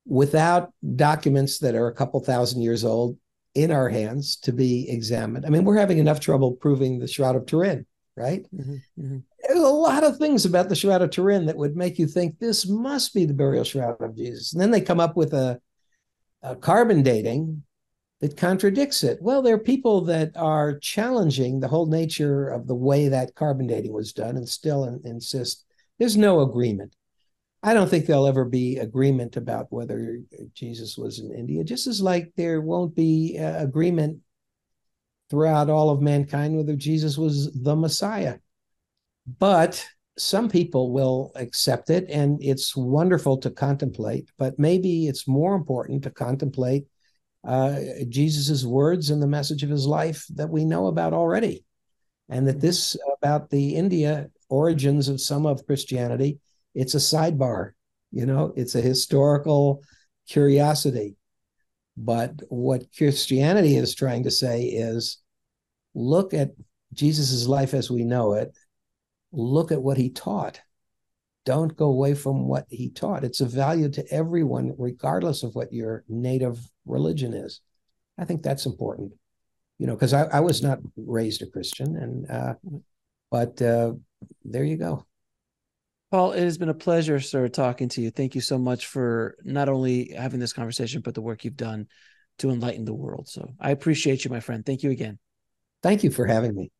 [0.06, 3.18] without documents that are a couple thousand years old
[3.54, 7.36] in our hands to be examined i mean we're having enough trouble proving the shroud
[7.36, 7.86] of turin
[8.16, 9.18] right mm-hmm, mm-hmm.
[9.42, 12.38] there's a lot of things about the shroud of turin that would make you think
[12.38, 15.60] this must be the burial shroud of jesus and then they come up with a,
[16.42, 17.62] a carbon dating
[18.20, 19.18] that contradicts it.
[19.20, 23.66] Well, there are people that are challenging the whole nature of the way that carbon
[23.66, 25.64] dating was done and still in, insist
[25.98, 26.94] there's no agreement.
[27.66, 30.20] I don't think there'll ever be agreement about whether
[30.54, 34.20] Jesus was in India, just as like there won't be uh, agreement
[35.30, 38.36] throughout all of mankind whether Jesus was the Messiah.
[39.40, 39.84] But
[40.16, 44.30] some people will accept it, and it's wonderful to contemplate.
[44.38, 46.84] But maybe it's more important to contemplate
[47.42, 51.64] uh, Jesus's words and the message of his life that we know about already,
[52.28, 56.38] and that this about the India origins of some of Christianity,
[56.76, 57.72] it's a sidebar.
[58.12, 59.82] You know, it's a historical
[60.28, 61.16] curiosity.
[61.96, 65.18] But what Christianity is trying to say is
[65.94, 66.50] look at
[66.92, 68.56] Jesus's life as we know it,
[69.32, 70.60] look at what he taught.
[71.46, 73.24] Don't go away from what he taught.
[73.24, 77.60] It's a value to everyone, regardless of what your native religion is.
[78.18, 79.12] I think that's important,
[79.78, 82.54] you know, because I, I, was not raised a Christian, and uh,
[83.30, 83.92] but uh,
[84.44, 85.06] there you go.
[86.10, 88.10] Paul, it has been a pleasure, sir, talking to you.
[88.10, 91.88] Thank you so much for not only having this conversation, but the work you've done
[92.38, 93.28] to enlighten the world.
[93.28, 94.64] So I appreciate you, my friend.
[94.64, 95.18] Thank you again.
[95.82, 96.70] Thank you for having me.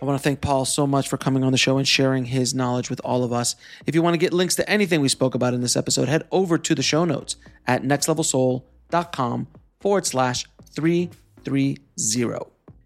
[0.00, 2.54] I want to thank Paul so much for coming on the show and sharing his
[2.54, 3.56] knowledge with all of us.
[3.86, 6.28] If you want to get links to anything we spoke about in this episode, head
[6.30, 9.46] over to the show notes at nextlevelsoul.com
[9.80, 12.55] forward slash 330.